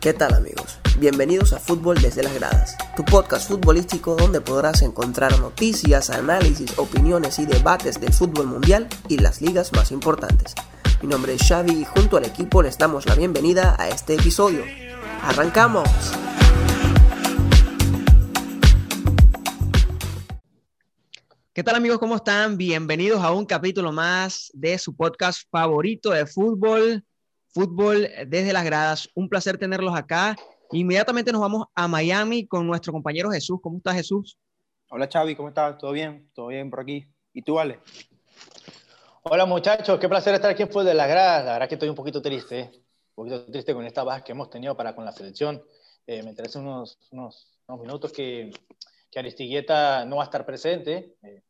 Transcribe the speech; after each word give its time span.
¿Qué 0.00 0.14
tal 0.14 0.32
amigos? 0.32 0.78
Bienvenidos 0.98 1.52
a 1.52 1.58
Fútbol 1.58 2.00
desde 2.00 2.22
las 2.22 2.32
gradas, 2.32 2.74
tu 2.96 3.04
podcast 3.04 3.46
futbolístico 3.46 4.16
donde 4.16 4.40
podrás 4.40 4.80
encontrar 4.80 5.38
noticias, 5.38 6.08
análisis, 6.08 6.78
opiniones 6.78 7.38
y 7.38 7.44
debates 7.44 8.00
del 8.00 8.10
fútbol 8.14 8.46
mundial 8.46 8.88
y 9.08 9.18
las 9.18 9.42
ligas 9.42 9.74
más 9.74 9.92
importantes. 9.92 10.54
Mi 11.02 11.08
nombre 11.08 11.34
es 11.34 11.46
Xavi 11.46 11.82
y 11.82 11.84
junto 11.84 12.16
al 12.16 12.24
equipo 12.24 12.62
les 12.62 12.78
damos 12.78 13.04
la 13.04 13.14
bienvenida 13.14 13.76
a 13.78 13.90
este 13.90 14.14
episodio. 14.14 14.64
¡Arrancamos! 15.22 15.86
¿Qué 21.52 21.62
tal 21.62 21.74
amigos? 21.74 21.98
¿Cómo 21.98 22.16
están? 22.16 22.56
Bienvenidos 22.56 23.22
a 23.22 23.32
un 23.32 23.44
capítulo 23.44 23.92
más 23.92 24.50
de 24.54 24.78
su 24.78 24.96
podcast 24.96 25.42
favorito 25.50 26.08
de 26.08 26.24
fútbol, 26.24 27.04
Fútbol 27.52 28.08
desde 28.28 28.52
las 28.52 28.64
gradas. 28.64 29.08
Un 29.14 29.28
placer 29.28 29.58
tenerlos 29.58 29.96
acá. 29.96 30.36
Inmediatamente 30.72 31.32
nos 31.32 31.40
vamos 31.40 31.66
a 31.74 31.88
Miami 31.88 32.46
con 32.46 32.66
nuestro 32.66 32.92
compañero 32.92 33.30
Jesús. 33.30 33.58
¿Cómo 33.60 33.78
estás, 33.78 33.94
Jesús? 33.94 34.38
Hola, 34.88 35.08
Xavi. 35.12 35.34
¿Cómo 35.34 35.48
estás? 35.48 35.76
¿Todo 35.78 35.90
bien? 35.92 36.30
¿Todo 36.32 36.46
bien 36.48 36.70
por 36.70 36.80
aquí? 36.80 37.06
¿Y 37.32 37.42
tú, 37.42 37.58
Ale? 37.58 37.80
Hola, 39.22 39.46
muchachos. 39.46 39.98
Qué 39.98 40.08
placer 40.08 40.34
estar 40.34 40.50
aquí 40.50 40.62
en 40.62 40.68
Fútbol 40.68 40.86
de 40.86 40.94
las 40.94 41.08
gradas. 41.08 41.44
La 41.44 41.52
verdad 41.54 41.68
que 41.68 41.74
estoy 41.74 41.88
un 41.88 41.96
poquito 41.96 42.22
triste. 42.22 42.60
¿eh? 42.60 42.70
Un 43.14 43.14
poquito 43.14 43.44
triste 43.46 43.74
con 43.74 43.84
esta 43.84 44.04
baja 44.04 44.22
que 44.22 44.30
hemos 44.30 44.48
tenido 44.48 44.76
para 44.76 44.94
con 44.94 45.04
la 45.04 45.10
selección. 45.10 45.60
Eh, 46.06 46.22
me 46.22 46.30
interesa 46.30 46.60
unos, 46.60 46.98
unos, 47.10 47.48
unos, 47.66 47.80
minutos 47.80 48.12
que, 48.12 48.52
que 49.10 49.18
Aristigueta 49.18 50.04
no 50.04 50.16
va 50.16 50.22
a 50.22 50.26
estar 50.26 50.46
presente. 50.46 51.16
Eh, 51.22 51.42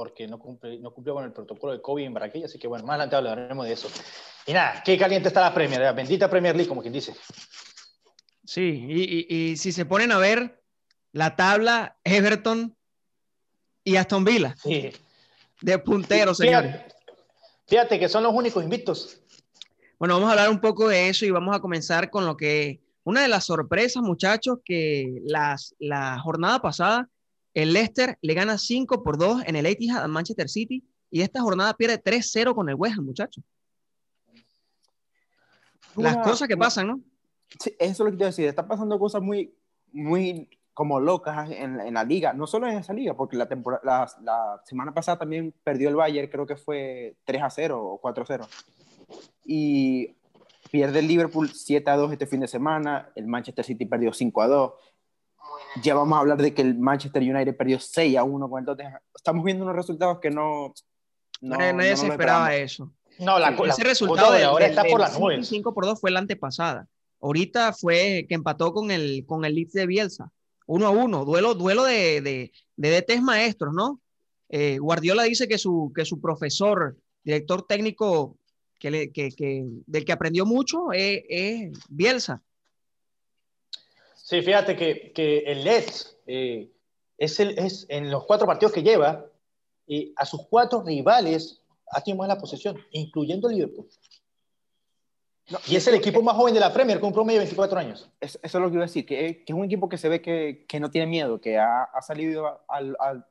porque 0.00 0.26
no, 0.26 0.38
cumple, 0.38 0.78
no 0.78 0.94
cumplió 0.94 1.12
con 1.12 1.24
el 1.24 1.32
protocolo 1.34 1.74
de 1.74 1.82
COVID 1.82 2.06
en 2.06 2.14
Barranquilla, 2.14 2.46
así 2.46 2.58
que 2.58 2.66
bueno, 2.66 2.86
más 2.86 2.94
adelante 2.94 3.16
hablaremos 3.16 3.66
de 3.66 3.74
eso. 3.74 3.90
Y 4.46 4.54
nada, 4.54 4.82
qué 4.82 4.96
caliente 4.96 5.28
está 5.28 5.42
la 5.42 5.52
Premier, 5.52 5.78
la 5.78 5.92
bendita 5.92 6.30
Premier 6.30 6.56
League, 6.56 6.70
como 6.70 6.80
quien 6.80 6.94
dice. 6.94 7.14
Sí, 8.42 8.86
y, 8.88 9.26
y, 9.28 9.50
y, 9.50 9.56
si 9.58 9.72
se 9.72 9.84
ponen 9.84 10.10
a 10.10 10.16
ver 10.16 10.58
la 11.12 11.36
tabla, 11.36 11.98
Everton 12.02 12.74
y 13.84 13.96
Aston 13.96 14.24
Villa. 14.24 14.54
Sí. 14.56 14.90
De 15.60 15.78
punteros, 15.78 16.38
señores. 16.38 16.76
Fíjate, 16.76 16.94
fíjate 17.66 17.98
que 17.98 18.08
son 18.08 18.22
los 18.22 18.32
únicos 18.32 18.64
invictos. 18.64 19.20
Bueno, 19.98 20.14
vamos 20.14 20.30
a 20.30 20.32
hablar 20.32 20.48
un 20.48 20.62
poco 20.62 20.88
de 20.88 21.10
eso 21.10 21.26
y 21.26 21.30
vamos 21.30 21.54
a 21.54 21.60
comenzar 21.60 22.08
con 22.08 22.24
lo 22.24 22.38
que, 22.38 22.80
una 23.04 23.20
de 23.20 23.28
las 23.28 23.44
sorpresas, 23.44 24.02
muchachos, 24.02 24.60
que 24.64 25.20
las, 25.26 25.74
la 25.78 26.18
jornada 26.20 26.62
pasada 26.62 27.10
el 27.54 27.72
Leicester 27.72 28.18
le 28.22 28.34
gana 28.34 28.58
5 28.58 29.02
por 29.02 29.18
2 29.18 29.42
en 29.46 29.56
el 29.56 29.66
Etihad 29.66 30.04
a 30.04 30.08
Manchester 30.08 30.48
City 30.48 30.84
y 31.10 31.22
esta 31.22 31.40
jornada 31.40 31.74
pierde 31.74 32.02
3-0 32.02 32.54
con 32.54 32.68
el 32.68 32.76
West 32.76 32.98
Ham, 32.98 33.04
muchachos. 33.04 33.44
Las 35.96 36.14
una, 36.14 36.22
cosas 36.22 36.46
que 36.46 36.54
una, 36.54 36.64
pasan, 36.64 36.86
¿no? 36.86 37.00
Sí, 37.58 37.74
eso 37.78 37.90
es 37.90 37.98
lo 37.98 38.04
que 38.06 38.16
quiero 38.16 38.26
decir. 38.26 38.46
Están 38.46 38.68
pasando 38.68 38.98
cosas 38.98 39.20
muy, 39.20 39.52
muy 39.92 40.48
como 40.72 41.00
locas 41.00 41.50
en, 41.50 41.80
en, 41.80 41.94
la 41.94 42.04
liga. 42.04 42.32
No 42.32 42.46
solo 42.46 42.68
en 42.68 42.78
esa 42.78 42.92
liga, 42.92 43.14
porque 43.14 43.36
la, 43.36 43.48
temporada, 43.48 43.82
la, 43.84 44.08
la 44.22 44.62
semana 44.64 44.94
pasada 44.94 45.18
también 45.18 45.52
perdió 45.64 45.88
el 45.88 45.96
Bayern, 45.96 46.30
creo 46.30 46.46
que 46.46 46.56
fue 46.56 47.16
3-0 47.26 47.72
o 47.74 48.00
4-0. 48.00 48.46
Y 49.44 50.14
pierde 50.70 51.00
el 51.00 51.08
Liverpool 51.08 51.50
7-2 51.50 52.12
este 52.12 52.26
fin 52.26 52.40
de 52.40 52.48
semana. 52.48 53.10
El 53.16 53.26
Manchester 53.26 53.64
City 53.64 53.84
perdió 53.84 54.12
5-2 54.12 54.72
ya 55.82 55.94
vamos 55.94 56.16
a 56.16 56.20
hablar 56.20 56.38
de 56.38 56.54
que 56.54 56.62
el 56.62 56.78
Manchester 56.78 57.22
United 57.22 57.56
perdió 57.56 57.78
6 57.78 58.16
a 58.16 58.24
1 58.24 58.48
con 58.50 58.60
el 58.60 58.66
Tottenham. 58.66 59.00
Estamos 59.14 59.44
viendo 59.44 59.64
unos 59.64 59.76
resultados 59.76 60.18
que 60.20 60.30
no. 60.30 60.72
no 61.40 61.56
nadie, 61.56 61.72
nadie 61.72 61.90
no 61.90 61.96
se 61.96 62.08
esperaba 62.08 62.54
eso. 62.54 62.92
No, 63.18 63.38
la, 63.38 63.50
sí, 63.50 63.62
la, 63.62 63.72
ese 63.72 63.84
resultado 63.84 64.32
de 64.32 64.44
ahora 64.44 64.66
está 64.66 64.82
del, 64.82 64.92
por 64.92 65.00
las 65.00 65.18
nubes. 65.18 65.46
5 65.48 65.74
por 65.74 65.84
2 65.84 66.00
fue 66.00 66.10
la 66.10 66.20
antepasada. 66.20 66.86
Ahorita 67.20 67.72
fue 67.72 68.24
que 68.28 68.34
empató 68.34 68.72
con 68.72 68.90
el, 68.90 69.24
con 69.26 69.44
el 69.44 69.54
Leeds 69.54 69.72
de 69.72 69.86
Bielsa. 69.86 70.30
1 70.66 70.86
a 70.86 70.90
1. 70.90 71.24
Duelo, 71.24 71.54
duelo 71.54 71.84
de, 71.84 72.20
de, 72.20 72.52
de 72.76 73.00
DTs 73.00 73.22
maestros, 73.22 73.74
¿no? 73.74 74.00
Eh, 74.48 74.78
Guardiola 74.78 75.24
dice 75.24 75.46
que 75.46 75.58
su, 75.58 75.92
que 75.94 76.04
su 76.04 76.20
profesor, 76.20 76.96
director 77.22 77.66
técnico 77.66 78.38
que 78.78 78.90
le, 78.90 79.12
que, 79.12 79.30
que, 79.30 79.64
del 79.86 80.04
que 80.04 80.12
aprendió 80.12 80.46
mucho 80.46 80.92
es, 80.92 81.22
es 81.28 81.72
Bielsa. 81.88 82.42
Sí, 84.30 84.42
fíjate 84.42 84.76
que, 84.76 85.10
que 85.12 85.38
el 85.38 85.64
Leeds 85.64 86.16
eh, 86.28 86.70
es, 87.18 87.40
el, 87.40 87.58
es 87.58 87.84
en 87.88 88.12
los 88.12 88.26
cuatro 88.26 88.46
partidos 88.46 88.72
que 88.72 88.84
lleva, 88.84 89.26
eh, 89.88 90.12
a 90.14 90.24
sus 90.24 90.46
cuatro 90.46 90.84
rivales 90.84 91.60
ha 91.90 92.00
tenido 92.00 92.24
la 92.28 92.38
posesión, 92.38 92.78
incluyendo 92.92 93.50
el 93.50 93.56
Liverpool. 93.56 93.88
No, 95.50 95.58
y 95.66 95.74
es 95.74 95.84
el 95.88 95.96
equipo 95.96 96.22
más 96.22 96.36
joven 96.36 96.54
de 96.54 96.60
la 96.60 96.72
Premier, 96.72 97.00
con 97.00 97.08
un 97.08 97.12
promedio 97.12 97.40
de 97.40 97.46
24 97.46 97.80
años. 97.80 98.08
Eso, 98.20 98.38
eso 98.40 98.58
es 98.58 98.62
lo 98.62 98.68
que 98.68 98.74
iba 98.74 98.84
a 98.84 98.86
decir, 98.86 99.04
que, 99.04 99.42
que, 99.44 99.52
es 99.52 99.58
un 99.58 99.64
equipo 99.64 99.88
que 99.88 99.98
se 99.98 100.08
ve 100.08 100.22
que, 100.22 100.64
que 100.68 100.78
no 100.78 100.92
tiene 100.92 101.08
miedo, 101.08 101.40
que 101.40 101.58
ha, 101.58 101.82
ha 101.82 102.00
salido 102.00 102.46
a, 102.46 102.62
a, 102.68 103.26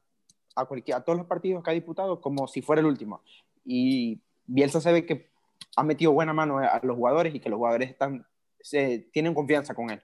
a, 0.56 0.66
cualquier, 0.66 0.98
a 0.98 1.02
todos 1.06 1.18
los 1.18 1.28
partidos 1.28 1.64
que 1.64 1.72
ha 1.72 1.74
disputado 1.74 2.20
como 2.20 2.46
si 2.50 2.62
fuera 2.62 2.82
el 2.82 2.88
último. 2.88 3.22
Y 3.64 4.20
Bielsa 4.46 4.82
se 4.82 4.92
ve 4.92 5.06
que 5.06 5.30
ha 5.78 5.84
metido 5.84 6.12
buena 6.12 6.34
mano 6.34 6.58
a 6.58 6.82
los 6.84 6.98
jugadores 6.98 7.34
y 7.34 7.40
que 7.40 7.48
los 7.48 7.56
jugadores 7.56 7.90
están, 7.90 8.28
se, 8.60 9.00
tienen 9.14 9.34
confianza 9.34 9.74
con 9.74 9.92
él. 9.92 10.02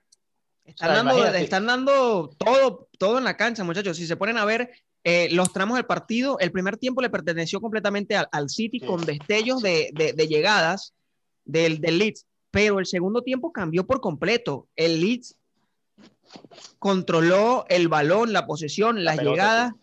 Están, 0.65 0.89
o 0.89 0.93
sea, 0.93 1.03
dando, 1.03 1.37
están 1.37 1.65
dando 1.67 2.35
todo, 2.37 2.89
todo 2.97 3.17
en 3.19 3.23
la 3.23 3.37
cancha, 3.37 3.63
muchachos. 3.63 3.97
Si 3.97 4.07
se 4.07 4.17
ponen 4.17 4.37
a 4.37 4.45
ver 4.45 4.71
eh, 5.03 5.29
los 5.31 5.53
tramos 5.53 5.75
del 5.75 5.85
partido, 5.85 6.39
el 6.39 6.51
primer 6.51 6.77
tiempo 6.77 7.01
le 7.01 7.11
perteneció 7.11 7.61
completamente 7.61 8.15
al, 8.15 8.27
al 8.31 8.49
City 8.49 8.79
sí. 8.79 8.85
con 8.85 9.05
destellos 9.05 9.61
de, 9.61 9.91
de, 9.93 10.13
de 10.13 10.27
llegadas 10.27 10.95
del, 11.43 11.79
del, 11.79 11.99
Leeds, 11.99 12.25
pero 12.49 12.79
el 12.79 12.87
segundo 12.87 13.21
tiempo 13.21 13.51
cambió 13.51 13.85
por 13.85 14.01
completo. 14.01 14.67
El 14.75 15.01
Leeds 15.01 15.37
controló 16.79 17.65
el 17.69 17.87
balón, 17.87 18.33
la 18.33 18.47
posesión, 18.47 19.03
las 19.03 19.17
pelota, 19.17 19.31
llegadas. 19.35 19.73
Sí. 19.73 19.79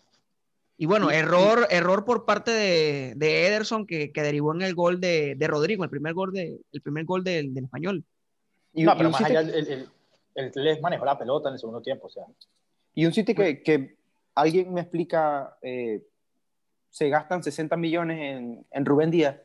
Y 0.79 0.85
bueno, 0.85 1.09
y, 1.09 1.15
error, 1.15 1.67
y... 1.71 1.75
error 1.75 2.03
por 2.03 2.25
parte 2.25 2.51
de, 2.51 3.13
de 3.15 3.47
Ederson 3.47 3.87
que, 3.87 4.11
que, 4.11 4.21
derivó 4.21 4.53
en 4.53 4.63
el 4.63 4.75
gol 4.75 4.99
de, 4.99 5.35
de 5.37 5.47
Rodrigo, 5.47 5.85
el 5.85 5.89
primer 5.89 6.13
gol, 6.13 6.33
de, 6.33 6.59
el 6.73 6.81
primer 6.81 7.05
gol 7.05 7.23
del, 7.23 7.53
del 7.53 7.63
español. 7.63 8.03
Y, 8.73 8.83
no, 8.83 8.97
pero 8.97 9.09
más 9.09 9.21
allá, 9.21 9.39
el, 9.39 9.49
el, 9.51 9.89
el 10.35 10.51
Les 10.55 10.81
manejó 10.81 11.05
la 11.05 11.17
pelota 11.17 11.49
en 11.49 11.53
el 11.53 11.59
segundo 11.59 11.81
tiempo. 11.81 12.07
O 12.07 12.09
sea. 12.09 12.25
Y 12.93 13.05
un 13.05 13.13
City 13.13 13.33
que, 13.33 13.61
que 13.61 13.97
alguien 14.35 14.73
me 14.73 14.81
explica, 14.81 15.57
eh, 15.61 16.03
se 16.89 17.09
gastan 17.09 17.43
60 17.43 17.75
millones 17.77 18.19
en, 18.19 18.65
en 18.69 18.85
Rubén 18.85 19.11
Díaz. 19.11 19.37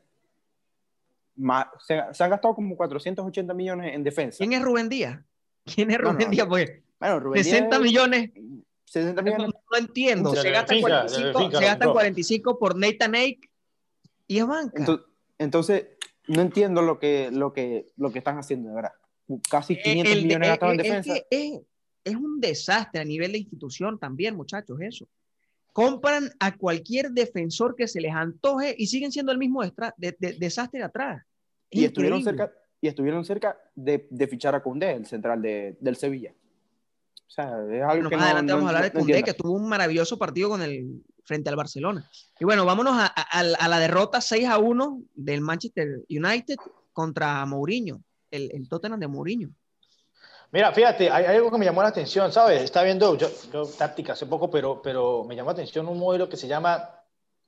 Ma, 1.36 1.70
se, 1.86 2.02
se, 2.12 2.24
han 2.24 2.30
gastado 2.30 2.54
como 2.54 2.76
480 2.76 3.54
millones 3.54 3.94
en 3.94 4.02
defensa. 4.02 4.38
¿Quién 4.38 4.52
es 4.52 4.62
Rubén 4.62 4.88
Díaz? 4.88 5.20
¿Quién 5.64 5.90
es 5.90 5.98
Rubén 5.98 6.18
no, 6.18 6.24
no, 6.24 6.30
Díaz? 6.30 6.46
Pues, 6.48 6.70
bueno, 6.98 7.20
Rubén 7.20 7.44
60 7.44 7.68
Díaz, 7.68 7.82
millones. 7.82 8.30
60 8.86 9.22
millones. 9.22 9.46
No, 9.46 9.60
no 9.70 9.78
entiendo. 9.78 10.34
Se 10.34 10.50
gastan, 10.50 10.76
finca, 10.76 11.06
45, 11.06 11.38
finca, 11.38 11.58
se 11.58 11.64
gastan 11.64 11.92
45 11.92 12.58
por 12.58 12.76
Nathan 12.76 13.14
Ake 13.14 13.50
y 14.26 14.38
es 14.38 14.46
banca. 14.46 14.72
Entonces, 14.76 15.06
entonces, 15.38 15.86
no 16.26 16.42
entiendo 16.42 16.82
lo 16.82 16.98
que, 16.98 17.30
lo 17.30 17.52
que, 17.52 17.86
lo 17.96 18.10
que 18.10 18.18
están 18.18 18.38
haciendo, 18.38 18.70
de 18.70 18.74
verdad 18.74 18.92
casi 19.50 19.76
500 19.76 20.12
el, 20.12 20.22
millones 20.24 20.48
gastados 20.48 20.72
en 20.72 20.78
defensa. 20.78 21.16
Es, 21.16 21.24
es, 21.30 21.60
es, 22.04 22.16
un 22.16 22.40
desastre 22.40 23.00
a 23.00 23.04
nivel 23.04 23.32
de 23.32 23.38
institución 23.38 23.98
también, 23.98 24.36
muchachos, 24.36 24.78
eso. 24.80 25.06
Compran 25.72 26.30
a 26.40 26.56
cualquier 26.56 27.10
defensor 27.10 27.76
que 27.76 27.86
se 27.86 28.00
les 28.00 28.12
antoje 28.12 28.74
y 28.76 28.86
siguen 28.86 29.12
siendo 29.12 29.30
el 29.32 29.38
mismo 29.38 29.62
de, 29.62 29.72
de, 29.96 30.16
de, 30.18 30.32
desastre 30.34 30.80
de 30.80 30.86
atrás. 30.86 31.24
y 31.70 31.84
estuvieron, 31.84 32.22
cerca, 32.22 32.52
y 32.80 32.88
estuvieron 32.88 33.24
cerca 33.24 33.58
de, 33.74 34.06
de 34.10 34.26
fichar 34.26 34.54
a 34.54 34.62
Cundé, 34.62 34.92
el 34.92 35.06
central 35.06 35.42
del 35.42 35.96
Sevilla. 35.96 36.34
O 37.26 37.30
sea, 37.30 37.44
es 37.70 37.82
algo 37.82 37.86
bueno, 37.86 38.10
que 38.10 38.16
más 38.16 38.24
no, 38.24 38.30
adelante 38.30 38.52
no, 38.52 38.56
vamos 38.56 38.72
a 38.72 38.76
hablar 38.76 38.92
no 38.92 38.98
de 39.00 39.04
Cundé, 39.04 39.22
que 39.22 39.34
tuvo 39.34 39.52
un 39.52 39.68
maravilloso 39.68 40.18
partido 40.18 40.48
con 40.48 40.62
el, 40.62 41.02
frente 41.24 41.50
al 41.50 41.56
Barcelona. 41.56 42.10
Y 42.40 42.44
bueno, 42.44 42.64
vámonos 42.64 42.94
a, 42.96 43.06
a, 43.06 43.40
a 43.40 43.68
la 43.68 43.78
derrota 43.78 44.20
6 44.20 44.48
a 44.48 44.58
1 44.58 45.02
del 45.14 45.42
Manchester 45.42 46.04
United 46.08 46.56
contra 46.92 47.44
Mourinho 47.44 48.02
el, 48.30 48.50
el 48.52 48.68
Tottenham 48.68 49.00
de 49.00 49.08
Mourinho. 49.08 49.50
Mira, 50.50 50.72
fíjate, 50.72 51.10
hay, 51.10 51.26
hay, 51.26 51.36
algo 51.36 51.50
que 51.50 51.58
me 51.58 51.64
llamó 51.64 51.82
la 51.82 51.88
atención, 51.88 52.32
¿sabes? 52.32 52.62
Está 52.62 52.82
viendo 52.82 53.16
yo, 53.16 53.28
yo 53.52 53.66
táctica 53.66 54.14
hace 54.14 54.26
poco, 54.26 54.50
pero, 54.50 54.80
pero 54.80 55.24
me 55.24 55.36
llamó 55.36 55.50
la 55.50 55.54
atención 55.54 55.86
un 55.88 55.98
modelo 55.98 56.28
que 56.28 56.38
se 56.38 56.48
llama, 56.48 56.88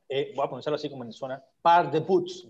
eh, 0.08 0.32
voy 0.36 0.46
a 0.46 0.50
ponerlo 0.50 0.74
así 0.74 0.90
como 0.90 1.04
en 1.04 1.12
zona, 1.12 1.42
par 1.62 1.90
de 1.90 2.00
boots. 2.00 2.46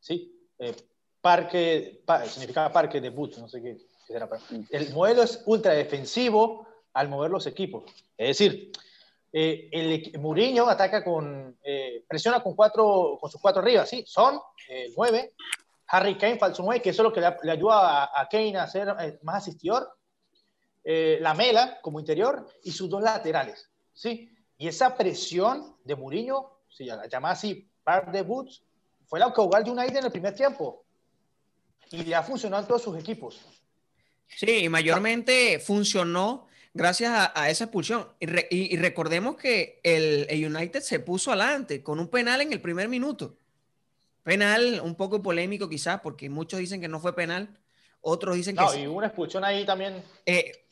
¿Sí? 0.00 0.48
Eh, 0.58 0.74
parque, 1.20 2.02
pa, 2.04 2.26
significa 2.26 2.70
parque 2.70 3.00
de 3.00 3.08
boots, 3.08 3.38
no 3.38 3.48
sé 3.48 3.62
qué, 3.62 3.78
qué 4.06 4.12
será. 4.12 4.28
El 4.68 4.92
modelo 4.92 5.22
es 5.22 5.42
ultra 5.46 5.72
defensivo 5.72 6.66
al 6.92 7.08
mover 7.08 7.30
los 7.30 7.46
equipos. 7.46 7.84
Es 8.18 8.38
decir, 8.38 8.72
eh, 9.32 9.68
el, 9.72 10.20
Mourinho 10.20 10.68
ataca 10.68 11.02
con, 11.02 11.56
eh, 11.64 12.04
presiona 12.06 12.42
con, 12.42 12.54
cuatro, 12.54 13.16
con 13.18 13.30
sus 13.30 13.40
cuatro 13.40 13.62
arriba, 13.62 13.86
¿sí? 13.86 14.04
Son 14.06 14.38
eh, 14.68 14.92
nueve, 14.94 15.32
Harry 15.94 16.16
Kane, 16.16 16.38
falso 16.38 16.62
9, 16.62 16.80
que 16.80 16.90
eso 16.90 17.02
es 17.02 17.04
lo 17.04 17.12
que 17.12 17.20
le, 17.20 17.36
le 17.42 17.52
ayuda 17.52 18.04
a, 18.04 18.22
a, 18.22 18.28
Kane 18.28 18.56
a 18.56 18.66
ser 18.66 18.94
eh, 18.98 19.18
más 19.22 19.42
asistidor. 19.42 19.88
Eh, 20.84 21.18
la 21.20 21.34
Mela 21.34 21.78
como 21.80 22.00
interior 22.00 22.46
y 22.64 22.72
sus 22.72 22.88
dos 22.90 23.02
laterales. 23.02 23.70
¿sí? 23.92 24.34
Y 24.56 24.68
esa 24.68 24.96
presión 24.96 25.76
de 25.84 25.94
Mourinho, 25.94 26.60
si 26.68 26.86
la 26.86 27.02
así, 27.24 27.68
par 27.84 28.10
de 28.10 28.22
boots, 28.22 28.62
fue 29.06 29.20
la 29.20 29.26
que 29.26 29.42
jugó 29.42 29.54
al 29.54 29.68
United 29.68 29.96
en 29.98 30.04
el 30.04 30.10
primer 30.10 30.34
tiempo. 30.34 30.84
Y 31.90 32.04
le 32.04 32.14
ha 32.14 32.22
funcionado 32.22 32.62
en 32.62 32.68
todos 32.68 32.82
sus 32.82 32.98
equipos. 32.98 33.40
Sí, 34.26 34.68
mayormente 34.68 35.60
funcionó 35.60 36.48
gracias 36.72 37.30
a, 37.34 37.50
esa 37.50 37.64
expulsión. 37.64 38.08
Y, 38.18 38.76
recordemos 38.78 39.36
que 39.36 39.78
el, 39.82 40.26
United 40.30 40.80
se 40.80 41.00
puso 41.00 41.30
adelante 41.30 41.82
con 41.82 42.00
un 42.00 42.08
penal 42.08 42.40
en 42.40 42.52
el 42.52 42.60
primer 42.60 42.88
minuto. 42.88 43.36
Penal 44.22 44.80
un 44.84 44.94
poco 44.94 45.22
polémico 45.22 45.68
quizás, 45.68 46.00
porque 46.00 46.28
muchos 46.30 46.60
dicen 46.60 46.80
que 46.80 46.88
no 46.88 47.00
fue 47.00 47.14
penal, 47.14 47.58
otros 48.00 48.36
dicen 48.36 48.56
que... 48.56 48.62
No, 48.62 48.74
y 48.74 48.86
una 48.86 49.06
expulsión 49.08 49.44
ahí 49.44 49.64
también. 49.66 50.02
Eh, 50.26 50.64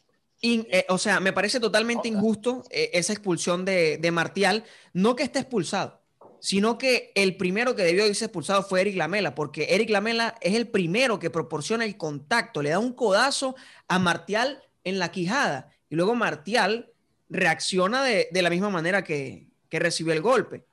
eh, 0.42 0.86
o 0.88 0.98
sea, 0.98 1.20
me 1.20 1.32
parece 1.32 1.60
totalmente 1.60 2.08
injusto 2.08 2.64
eh, 2.70 2.90
esa 2.92 3.12
expulsión 3.12 3.64
de, 3.64 3.98
de 3.98 4.10
Martial, 4.10 4.64
no 4.92 5.16
que 5.16 5.22
esté 5.24 5.40
expulsado, 5.40 6.00
sino 6.40 6.78
que 6.78 7.12
el 7.14 7.36
primero 7.36 7.76
que 7.76 7.82
debió 7.82 8.06
irse 8.06 8.24
expulsado 8.24 8.62
fue 8.62 8.80
Eric 8.80 8.96
Lamela, 8.96 9.34
porque 9.34 9.74
Eric 9.74 9.90
Lamela 9.90 10.36
es 10.40 10.54
el 10.54 10.68
primero 10.68 11.18
que 11.18 11.30
proporciona 11.30 11.84
el 11.84 11.96
contacto, 11.96 12.62
le 12.62 12.70
da 12.70 12.78
un 12.78 12.92
codazo 12.92 13.56
a 13.88 13.98
Martial 13.98 14.62
en 14.84 14.98
la 14.98 15.10
quijada 15.10 15.70
y 15.90 15.96
luego 15.96 16.14
Martial 16.14 16.92
reacciona 17.28 18.02
de, 18.04 18.28
la 18.32 18.50
misma 18.50 18.70
manera 18.70 19.04
que, 19.04 19.48
recibió 19.70 20.12
el 20.12 20.20
golpe. 20.20 20.64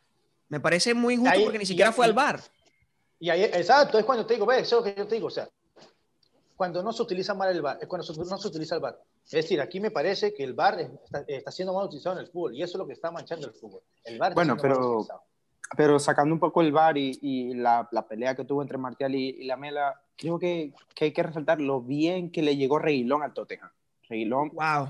Me 0.49 0.59
parece 0.59 0.93
muy 0.93 1.15
injusto 1.15 1.39
porque 1.43 1.59
ni 1.59 1.65
siquiera 1.65 1.91
fue 1.91 2.05
al 2.05 2.13
bar. 2.13 2.41
Y 3.19 3.29
ahí, 3.29 3.43
exacto, 3.43 3.97
es 3.97 4.05
cuando 4.05 4.25
te 4.25 4.35
digo, 4.35 4.45
ve, 4.45 4.59
eso 4.59 4.79
es 4.79 4.85
lo 4.85 4.91
que 4.93 4.99
yo 4.99 5.07
te 5.07 5.15
digo, 5.15 5.27
o 5.27 5.31
sea, 5.31 5.49
cuando 6.55 6.83
no 6.83 6.91
se 6.91 7.01
utiliza 7.03 7.33
mal 7.33 7.49
el 7.49 7.61
bar, 7.61 7.77
es 7.81 7.87
cuando 7.87 8.05
no 8.13 8.37
se 8.37 8.47
utiliza 8.47 8.75
el 8.75 8.81
bar. 8.81 8.99
Es 9.25 9.31
decir, 9.31 9.59
aquí 9.59 9.79
me 9.79 9.91
parece 9.91 10.33
que 10.33 10.43
el 10.43 10.53
bar 10.53 10.79
está, 11.27 11.51
siendo 11.51 11.73
mal 11.73 11.85
utilizado 11.85 12.15
en 12.15 12.25
el 12.25 12.31
fútbol 12.31 12.55
y 12.55 12.63
eso 12.63 12.77
es 12.77 12.79
lo 12.79 12.87
que 12.87 12.93
está 12.93 13.11
manchando 13.11 13.47
el 13.47 13.53
fútbol. 13.53 13.81
El 14.03 14.17
bar 14.17 14.33
bueno, 14.33 14.55
pero, 14.59 15.05
pero 15.75 15.99
sacando 15.99 16.33
un 16.33 16.39
poco 16.39 16.61
el 16.61 16.71
bar 16.71 16.97
y, 16.97 17.53
la, 17.53 17.87
pelea 18.07 18.35
que 18.35 18.45
tuvo 18.45 18.61
entre 18.61 18.77
Martial 18.77 19.13
y, 19.13 19.29
y 19.29 19.43
Lamela, 19.45 20.01
creo 20.15 20.39
que, 20.39 20.73
que, 20.95 21.05
hay 21.05 21.11
que 21.11 21.23
resaltar 21.23 21.59
lo 21.59 21.81
bien 21.81 22.31
que 22.31 22.41
le 22.41 22.55
llegó 22.55 22.79
Reguilón 22.79 23.21
al 23.21 23.33
Tottenham. 23.33 23.71
Reguilón. 24.09 24.51
Wow 24.53 24.89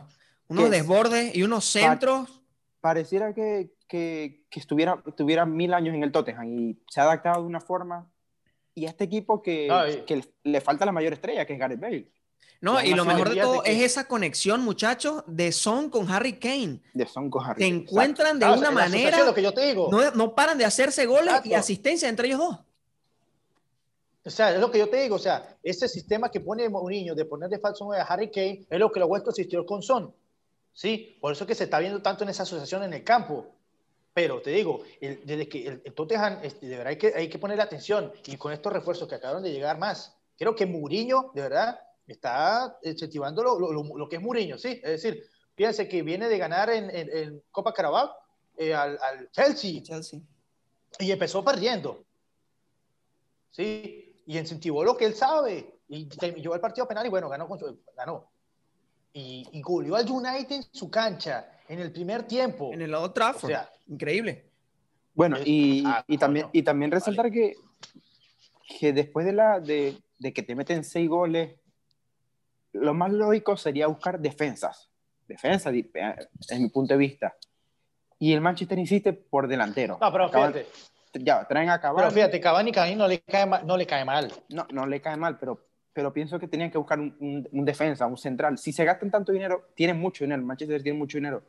unos 0.50 0.69
desbordes 0.69 1.35
y 1.35 1.44
unos 1.44 1.65
centros. 1.65 2.41
pareciera 2.81 3.33
que, 3.33 3.71
que, 3.88 4.45
estuviera, 4.51 5.01
estuviera 5.06 5.45
mil 5.45 5.73
años 5.73 5.95
en 5.95 6.03
el 6.03 6.12
Tottenham 6.12 6.45
y 6.45 6.77
se 6.89 7.01
ha 7.01 7.03
adaptado 7.03 7.41
de 7.41 7.47
una 7.47 7.62
forma. 7.62 8.07
Y 8.77 8.85
a 8.85 8.89
este 8.89 9.06
equipo 9.06 9.41
que, 9.41 10.03
que 10.06 10.24
le 10.44 10.62
falta 10.62 10.85
la 10.85 10.91
mayor 10.91 11.13
estrella, 11.13 11.47
que 11.47 11.53
es 11.53 11.59
Gareth 11.59 11.79
Bale. 11.79 12.12
No, 12.62 12.79
y 12.79 12.94
lo 12.94 13.06
mejor 13.06 13.33
de 13.33 13.41
todo 13.41 13.63
es 13.63 13.81
esa 13.81 14.07
conexión, 14.07 14.62
muchachos, 14.62 15.24
de 15.25 15.51
Son 15.51 15.89
con 15.89 16.12
Harry 16.12 16.33
Kane. 16.33 16.81
De 16.94 17.07
Son 17.07 17.27
con 17.31 17.44
Harry 17.44 17.63
Se 17.63 17.68
encuentran 17.68 18.38
de 18.38 18.45
una 18.45 18.69
manera. 18.69 19.25
Lo 19.25 19.33
que 19.33 19.41
yo 19.41 19.51
te 19.51 19.65
digo. 19.65 19.89
No, 19.91 20.12
no, 20.12 20.35
paran 20.35 20.59
de 20.59 20.65
hacerse 20.65 21.07
goles 21.07 21.33
y 21.44 21.56
asistencia 21.56 22.07
entre 22.07 22.27
ellos 22.27 22.39
dos. 22.39 22.59
O 24.25 24.29
sea, 24.29 24.53
es 24.53 24.59
lo 24.59 24.69
que 24.69 24.77
yo 24.77 24.89
te 24.89 25.01
digo. 25.01 25.15
O 25.15 25.19
sea, 25.19 25.57
ese 25.63 25.88
sistema 25.88 26.30
que 26.30 26.39
pone 26.39 26.69
Mourinho 26.69 27.15
de 27.15 27.25
poner 27.25 27.50
de 27.50 27.57
falso 27.57 27.91
a 27.94 28.03
Harry 28.03 28.30
Kane 28.30 28.68
es 28.69 28.80
lo 28.80 28.91
que 28.91 29.00
lo 29.00 29.07
vuestro 29.07 29.31
existió 29.31 29.65
con 29.65 29.81
Son. 29.81 30.13
¿sí? 30.77 31.18
Por 31.19 31.31
eso 31.31 31.44
es 31.44 31.47
que 31.47 31.56
se 31.56 31.63
está 31.63 31.80
viendo 31.80 32.03
tanto 32.03 32.23
en 32.23 32.30
esa 32.30 32.44
asociación 32.44 32.83
en 32.83 32.94
el 32.94 33.03
campo. 33.03 33.47
Pero 34.17 34.41
te 34.41 34.49
digo, 34.49 34.81
desde 34.99 35.47
que 35.47 35.67
el, 35.67 35.93
Tottenham, 35.93 36.39
este, 36.41 36.65
de 36.65 36.75
verdad 36.75 36.89
hay 36.89 36.97
que, 36.97 37.13
hay 37.15 37.29
que 37.29 37.37
ponerle 37.37 37.61
atención 37.61 38.11
y 38.25 38.35
con 38.35 38.51
estos 38.51 38.73
refuerzos 38.73 39.07
que 39.07 39.13
acabaron 39.13 39.43
de 39.43 39.51
llegar 39.51 39.77
más. 39.77 40.17
Creo 40.35 40.55
que 40.55 40.65
Mourinho, 40.65 41.29
de 41.35 41.43
verdad, 41.43 41.79
está 42.07 42.79
incentivando 42.81 43.43
lo, 43.43 43.59
lo, 43.59 43.83
lo, 43.95 44.09
que 44.09 44.15
es 44.15 44.21
Mourinho, 44.23 44.57
¿sí? 44.57 44.81
Es 44.83 45.03
decir, 45.03 45.23
fíjense 45.53 45.87
que 45.87 46.01
viene 46.01 46.29
de 46.29 46.37
ganar 46.39 46.71
en, 46.71 46.89
en, 46.89 47.43
Copa 47.51 47.71
Carabao 47.71 48.11
eh, 48.57 48.73
al, 48.73 48.97
al, 49.03 49.29
Chelsea. 49.29 49.83
Chelsea. 49.83 50.19
Y 50.97 51.11
empezó 51.11 51.45
perdiendo. 51.45 52.03
¿Sí? 53.51 54.23
Y 54.25 54.35
incentivó 54.35 54.83
lo 54.83 54.97
que 54.97 55.05
él 55.05 55.13
sabe. 55.13 55.75
Y 55.89 56.09
llevó 56.41 56.55
el 56.55 56.61
partido 56.61 56.87
penal 56.87 57.05
y 57.05 57.09
bueno, 57.09 57.29
ganó. 57.29 57.47
Con 57.47 57.59
su, 57.59 57.77
ganó 57.95 58.27
y, 59.13 59.47
y 59.51 59.61
goleó 59.61 59.95
al 59.95 60.09
United 60.09 60.55
en 60.55 60.63
su 60.71 60.89
cancha 60.89 61.51
en 61.67 61.79
el 61.79 61.91
primer 61.91 62.23
tiempo. 62.23 62.71
En 62.73 62.81
el 62.81 62.91
lado 62.91 63.11
Trafford. 63.11 63.53
Increíble. 63.87 64.45
Bueno, 65.13 65.37
y, 65.43 65.83
ah, 65.85 66.03
y 66.07 66.17
también, 66.17 66.47
y 66.51 66.61
también 66.61 66.91
resaltar 66.91 67.31
que, 67.31 67.55
que 68.79 68.93
después 68.93 69.25
de, 69.25 69.33
la, 69.33 69.59
de, 69.59 69.97
de, 70.19 70.33
que 70.33 70.43
te 70.43 70.55
meten 70.55 70.83
seis 70.83 71.09
goles, 71.09 71.55
lo 72.73 72.93
más 72.93 73.11
lógico 73.11 73.57
sería 73.57 73.87
buscar 73.87 74.19
defensas. 74.19 74.91
Defensas, 75.27 75.73
en 75.73 76.61
mi 76.61 76.69
punto 76.69 76.93
de 76.93 76.97
vista. 76.99 77.35
Y 78.19 78.33
el 78.33 78.41
Manchester 78.41 78.77
insiste 78.77 79.13
por 79.13 79.47
delantero. 79.47 79.97
No, 79.99 80.11
pero 80.11 80.29
fíjate. 80.29 80.67
ya, 81.13 81.45
traen 81.47 81.69
a 81.69 81.81
Cavani. 81.81 81.99
Pero 81.99 82.11
fíjate, 82.11 82.39
Cavani, 82.39 82.71
Cavani 82.71 82.95
no 82.95 83.07
le 83.07 83.19
cae 83.21 83.45
mal. 83.45 83.65
No 83.65 83.75
le 83.75 83.85
cae 83.87 84.05
mal. 84.05 84.31
No, 84.49 84.67
no 84.71 84.85
le 84.85 85.01
cae 85.01 85.17
mal, 85.17 85.37
pero 85.39 85.67
pero 85.97 86.13
pienso 86.13 86.37
que 86.37 86.47
tenían 86.47 86.69
que 86.69 86.77
buscar 86.77 86.99
un, 86.99 87.47
un, 87.51 87.65
defensa, 87.65 88.05
un 88.05 88.17
central. 88.17 88.59
Si 88.59 88.71
se 88.71 88.85
gastan 88.85 89.09
tanto 89.09 89.31
dinero, 89.31 89.69
tienen 89.73 89.99
mucho 89.99 90.23
dinero, 90.23 90.43
Manchester 90.43 90.83
tiene 90.83 90.95
mucho 90.95 91.17
dinero, 91.17 91.41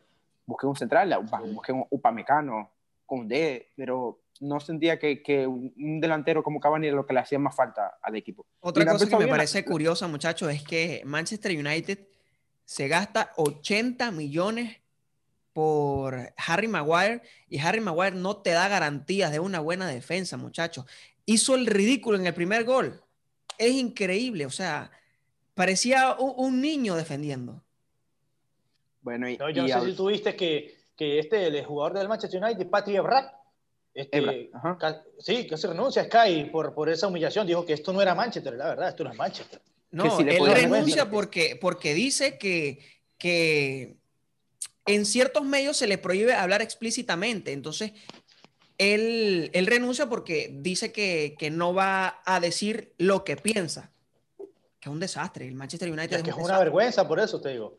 busquen 0.48 0.70
un 0.70 0.76
central, 0.76 1.16
busquen 1.52 1.76
un 1.76 1.86
Upamecano, 1.90 2.72
con 3.06 3.28
D, 3.28 3.70
pero 3.76 4.22
no 4.40 4.60
sentía 4.60 4.98
que, 4.98 5.22
que, 5.22 5.46
un 5.46 6.00
delantero 6.00 6.42
como 6.42 6.60
Cavani 6.60 6.88
era 6.88 6.96
lo 6.96 7.06
que 7.06 7.14
le 7.14 7.20
hacía 7.20 7.38
más 7.38 7.54
falta 7.54 7.98
al 8.02 8.16
equipo. 8.16 8.44
Otra 8.60 8.84
cosa 8.86 9.08
que 9.08 9.16
me 9.16 9.28
parece 9.28 9.64
curiosa, 9.64 10.08
muchachos, 10.08 10.52
es 10.52 10.62
que 10.62 11.02
Manchester 11.04 11.52
United 11.52 11.98
se 12.64 12.88
gasta 12.88 13.32
80 13.36 14.10
millones 14.10 14.76
por 15.52 16.32
Harry 16.36 16.68
Maguire 16.68 17.22
y 17.48 17.58
Harry 17.58 17.80
Maguire 17.80 18.16
no 18.16 18.38
te 18.38 18.50
da 18.50 18.68
garantías 18.68 19.32
de 19.32 19.40
una 19.40 19.60
buena 19.60 19.86
defensa, 19.86 20.36
muchachos. 20.36 20.84
Hizo 21.24 21.54
el 21.54 21.66
ridículo 21.66 22.18
en 22.18 22.26
el 22.26 22.34
primer 22.34 22.64
gol 22.64 23.02
es 23.58 23.72
increíble, 23.72 24.46
o 24.46 24.50
sea, 24.50 24.90
parecía 25.54 26.14
un, 26.16 26.60
niño 26.60 26.94
defendiendo. 26.94 27.62
Bueno, 29.08 29.28
y, 29.28 29.36
yo 29.36 29.66
no 29.66 29.68
sé 29.68 29.86
si 29.86 29.96
tuviste 29.96 30.36
que, 30.36 30.76
que 30.94 31.18
este, 31.18 31.46
el 31.46 31.64
jugador 31.64 31.96
del 31.96 32.08
Manchester 32.08 32.42
United, 32.42 32.68
Patrick 32.68 32.98
Evra, 32.98 33.40
este, 33.94 34.50
sí, 35.18 35.46
que 35.46 35.56
se 35.56 35.66
renuncia 35.66 36.02
a 36.02 36.04
Sky 36.04 36.50
por, 36.52 36.74
por 36.74 36.88
esa 36.88 37.08
humillación, 37.08 37.46
dijo 37.46 37.64
que 37.64 37.72
esto 37.72 37.92
no 37.92 38.02
era 38.02 38.14
Manchester, 38.14 38.54
la 38.54 38.68
verdad, 38.68 38.90
esto 38.90 39.04
no 39.04 39.10
es 39.10 39.16
Manchester. 39.16 39.60
No, 39.90 40.18
él 40.18 40.46
renuncia 40.46 41.08
porque, 41.08 41.58
porque 41.58 41.94
dice 41.94 42.36
que, 42.36 42.80
que 43.16 43.96
en 44.84 45.06
ciertos 45.06 45.44
medios 45.44 45.78
se 45.78 45.86
le 45.86 45.96
prohíbe 45.96 46.34
hablar 46.34 46.60
explícitamente, 46.60 47.52
entonces 47.52 47.92
él, 48.76 49.50
renuncia 49.66 50.06
porque 50.06 50.50
dice 50.52 50.92
que, 50.92 51.50
no 51.50 51.74
va 51.74 52.20
a 52.24 52.40
decir 52.40 52.94
lo 52.98 53.24
que 53.24 53.36
piensa. 53.36 53.90
Que 54.36 54.88
es 54.88 54.92
un 54.92 55.00
desastre. 55.00 55.48
El 55.48 55.54
Manchester 55.54 55.90
United 55.90 56.18
es, 56.18 56.22
que 56.22 56.30
es 56.30 56.36
una 56.36 56.58
vergüenza, 56.58 57.06
por 57.08 57.18
eso 57.18 57.40
te 57.40 57.48
digo. 57.50 57.78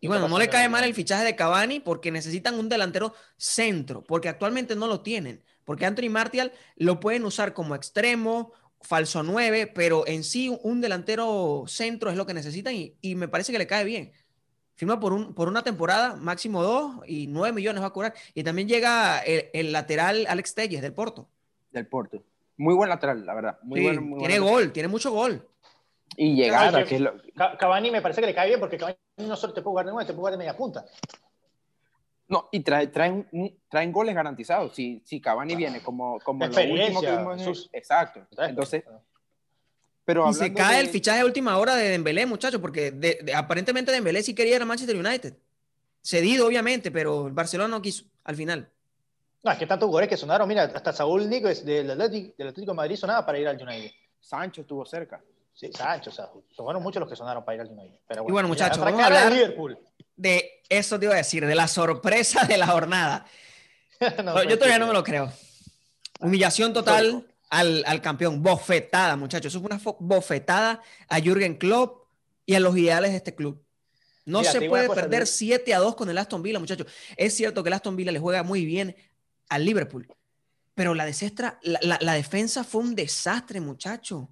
Y 0.00 0.08
bueno, 0.08 0.28
no 0.28 0.38
le 0.38 0.48
cae 0.48 0.68
mal 0.68 0.82
el 0.84 0.94
fichaje 0.94 1.24
de 1.24 1.36
Cavani 1.36 1.78
porque 1.78 2.10
necesitan 2.10 2.58
un 2.58 2.68
delantero 2.68 3.14
centro, 3.36 4.02
porque 4.02 4.28
actualmente 4.28 4.74
no 4.74 4.86
lo 4.86 5.02
tienen. 5.02 5.42
Porque 5.64 5.86
Anthony 5.86 6.10
Martial 6.10 6.52
lo 6.76 7.00
pueden 7.00 7.24
usar 7.24 7.52
como 7.52 7.74
extremo, 7.74 8.52
falso 8.80 9.22
9, 9.22 9.66
pero 9.66 10.06
en 10.06 10.24
sí 10.24 10.56
un 10.62 10.80
delantero 10.80 11.64
centro 11.66 12.10
es 12.10 12.16
lo 12.16 12.24
que 12.26 12.34
necesitan 12.34 12.74
y, 12.74 12.96
y 13.02 13.14
me 13.14 13.28
parece 13.28 13.52
que 13.52 13.58
le 13.58 13.66
cae 13.66 13.84
bien 13.84 14.12
firma 14.80 14.98
por, 14.98 15.12
un, 15.12 15.34
por 15.34 15.46
una 15.46 15.62
temporada, 15.62 16.16
máximo 16.16 16.62
dos, 16.62 17.02
y 17.06 17.26
nueve 17.26 17.54
millones 17.54 17.82
va 17.82 17.88
a 17.88 17.92
cobrar. 17.92 18.14
Y 18.32 18.42
también 18.42 18.66
llega 18.66 19.18
el, 19.18 19.72
lateral 19.72 20.24
Alex 20.26 20.54
Telles 20.54 20.80
del 20.80 20.94
Porto. 20.94 21.28
Del 21.70 21.86
Porto. 21.86 22.24
Muy 22.56 22.74
buen 22.74 22.88
lateral, 22.88 23.26
la 23.26 23.34
verdad. 23.34 23.58
Muy 23.62 23.80
tiene 24.18 24.38
gol, 24.38 24.72
tiene 24.72 24.88
mucho 24.88 25.12
gol. 25.12 25.46
Y 26.16 26.34
llegada, 26.34 26.84
que, 26.84 27.02
Cavani 27.58 27.90
me 27.90 28.02
parece 28.02 28.20
que 28.20 28.26
le 28.26 28.34
cae 28.34 28.48
bien 28.48 28.60
porque 28.60 28.76
Cavani 28.76 28.96
no 29.18 29.36
solo 29.36 29.52
te 29.52 29.62
puede 29.62 29.72
jugar 29.72 29.86
de 29.86 29.92
nueve, 29.92 30.06
te 30.06 30.12
puede 30.12 30.20
jugar 30.20 30.32
de 30.32 30.38
media 30.38 30.56
punta. 30.56 30.84
No, 32.28 32.48
y 32.52 32.60
trae, 32.60 32.88
traen, 32.88 33.28
traen 33.68 33.92
goles 33.92 34.14
garantizados. 34.14 34.74
Si, 34.74 35.02
si 35.04 35.20
Cavani 35.20 35.56
viene 35.56 35.82
como, 35.82 36.18
como 36.20 36.46
lo 36.46 36.62
último 36.62 37.00
que 37.00 37.10
vimos. 37.10 37.70
Exacto. 37.72 38.26
Entonces, 38.38 38.84
y 40.28 40.34
se 40.34 40.52
cae 40.52 40.80
el 40.80 40.88
fichaje 40.88 41.18
de 41.18 41.24
última 41.24 41.56
hora 41.58 41.76
de 41.76 41.88
Dembélé, 41.90 42.26
muchachos, 42.26 42.60
porque 42.60 42.90
de, 42.90 43.32
aparentemente 43.34 43.92
Dembélé 43.92 44.22
sí 44.22 44.34
quería 44.34 44.56
ir 44.56 44.62
a 44.62 44.64
Manchester 44.64 44.96
United. 44.96 45.34
Cedido, 46.02 46.46
obviamente, 46.46 46.90
pero 46.90 47.26
el 47.26 47.32
Barcelona 47.32 47.68
no 47.68 47.82
quiso 47.82 48.04
al 48.24 48.36
final. 48.36 48.68
No, 49.42 49.52
es 49.52 49.58
que 49.58 49.66
tantos 49.66 49.86
jugadores 49.86 50.08
que 50.08 50.16
sonaron. 50.16 50.48
Mira, 50.48 50.64
hasta 50.64 50.92
Saúl 50.92 51.28
Níguez 51.28 51.64
del 51.64 51.90
Atlético, 51.90 52.34
del 52.36 52.48
Atlético 52.48 52.72
de 52.72 52.76
Madrid 52.76 52.96
sonaba 52.96 53.24
para 53.24 53.38
ir 53.38 53.48
al 53.48 53.60
United. 53.60 53.90
Sancho 54.18 54.62
estuvo 54.62 54.84
cerca. 54.84 55.22
Sí, 55.54 55.70
Sancho, 55.72 56.10
o 56.10 56.12
sea, 56.12 56.30
muchos 56.80 57.00
los 57.00 57.08
que 57.08 57.16
sonaron 57.16 57.44
para 57.44 57.56
ir 57.56 57.60
al 57.60 57.68
United. 57.68 58.00
Pero 58.06 58.22
bueno, 58.22 58.30
y 58.30 58.32
bueno, 58.32 58.48
muchachos, 58.48 58.78
vamos 58.78 59.00
a 59.00 59.06
hablar 59.06 59.32
de, 59.32 59.78
de, 60.16 60.62
eso 60.68 60.98
te 60.98 61.04
iba 61.04 61.14
a 61.14 61.18
decir, 61.18 61.44
de 61.46 61.54
la 61.54 61.68
sorpresa 61.68 62.44
de 62.44 62.56
la 62.56 62.66
jornada. 62.66 63.26
yo 64.00 64.56
todavía 64.56 64.78
no 64.78 64.86
me 64.86 64.94
lo 64.94 65.04
creo. 65.04 65.30
Humillación 66.20 66.72
total 66.72 67.26
al, 67.50 68.00
campeón. 68.00 68.42
Bofetada, 68.42 69.16
muchachos. 69.16 69.52
Eso 69.52 69.58
es 69.58 69.64
una 69.64 69.80
bofetada 69.98 70.80
a 71.08 71.20
Jürgen 71.20 71.56
Klopp 71.56 72.06
y 72.46 72.54
a 72.54 72.60
los 72.60 72.76
ideales 72.76 73.10
de 73.10 73.18
este 73.18 73.34
club. 73.34 73.62
No 74.24 74.44
se 74.44 74.68
puede 74.68 74.88
perder 74.88 75.26
7 75.26 75.74
a 75.74 75.78
2 75.78 75.96
con 75.96 76.08
el 76.08 76.18
Aston 76.18 76.42
Villa, 76.42 76.58
muchachos. 76.58 76.86
Es 77.16 77.34
cierto 77.34 77.62
que 77.62 77.68
el 77.68 77.74
Aston 77.74 77.96
Villa 77.96 78.12
le 78.12 78.20
juega 78.20 78.42
muy 78.42 78.64
bien 78.64 78.94
al 79.48 79.64
Liverpool, 79.64 80.06
pero 80.74 80.94
la, 80.94 81.04
desestra, 81.04 81.58
la, 81.62 82.14
defensa 82.14 82.62
fue 82.62 82.82
un 82.82 82.94
desastre, 82.94 83.60
muchachos. 83.60 84.28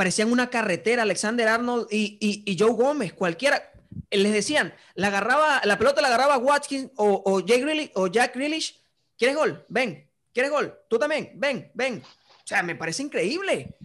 Parecían 0.00 0.32
una 0.32 0.48
carretera, 0.48 1.02
Alexander 1.02 1.46
Arnold 1.46 1.86
y, 1.90 2.16
y, 2.46 2.58
Joe 2.58 2.70
Gómez, 2.70 3.12
cualquiera. 3.12 3.70
Les 4.10 4.32
decían, 4.32 4.72
la 4.94 5.08
agarraba, 5.08 5.60
la 5.64 5.76
pelota 5.76 6.00
la 6.00 6.08
agarraba 6.08 6.38
Watkins 6.38 6.90
o, 6.96 7.22
o, 7.22 7.40
Jake 7.40 7.92
o 7.96 8.06
Jack 8.06 8.34
Grealish. 8.34 8.82
¿Quieres 9.18 9.36
gol? 9.36 9.66
Ven. 9.68 10.08
¿Quieres 10.32 10.50
gol? 10.50 10.74
Tú 10.88 10.98
también. 10.98 11.32
Ven, 11.34 11.70
ven. 11.74 12.02
O 12.02 12.46
sea, 12.46 12.62
me 12.62 12.76
parece 12.76 13.02
increíble. 13.02 13.76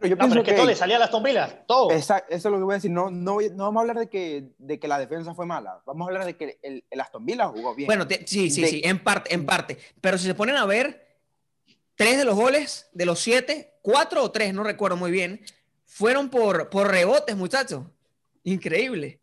Pero 0.00 0.08
yo 0.08 0.16
pienso 0.16 0.42
que, 0.42 0.54
todo 0.54 0.64
le 0.64 0.74
salía 0.74 0.96
a 0.96 1.00
las 1.00 1.10
tombilas, 1.10 1.66
todo. 1.66 1.90
Exacto, 1.92 2.34
eso 2.34 2.48
es 2.48 2.52
lo 2.52 2.56
que 2.56 2.64
voy 2.64 2.72
a 2.72 2.76
decir. 2.76 2.90
No, 2.90 3.10
no, 3.10 3.36
no 3.38 3.64
vamos 3.64 3.80
a 3.80 3.82
hablar 3.82 3.98
de 3.98 4.08
que, 4.08 4.52
de 4.56 4.78
que 4.80 4.88
la 4.88 4.98
defensa 4.98 5.34
fue 5.34 5.44
mala. 5.44 5.82
Vamos 5.84 6.06
a 6.06 6.08
hablar 6.08 6.24
de 6.24 6.34
que 6.38 6.58
el, 6.62 6.82
el 6.88 7.00
Aston 7.02 7.26
Villa 7.26 7.48
jugó 7.48 7.74
bien. 7.74 7.88
Bueno, 7.88 8.06
sí, 8.24 8.48
sí, 8.48 8.66
sí, 8.66 8.80
en 8.82 9.04
parte, 9.04 9.34
en 9.34 9.44
parte. 9.44 9.76
Pero 10.00 10.16
si 10.16 10.24
se 10.24 10.34
ponen 10.34 10.56
a 10.56 10.64
ver, 10.64 11.06
tres 11.94 12.16
de 12.16 12.24
los 12.24 12.36
goles, 12.36 12.88
de 12.94 13.04
los 13.04 13.20
siete, 13.20 13.75
cuatro 13.86 14.24
o 14.24 14.32
tres, 14.32 14.52
no 14.52 14.64
recuerdo 14.64 14.96
muy 14.96 15.12
bien, 15.12 15.40
fueron 15.84 16.28
por, 16.28 16.70
por 16.70 16.88
rebotes, 16.88 17.36
muchachos. 17.36 17.84
Increíble. 18.42 19.20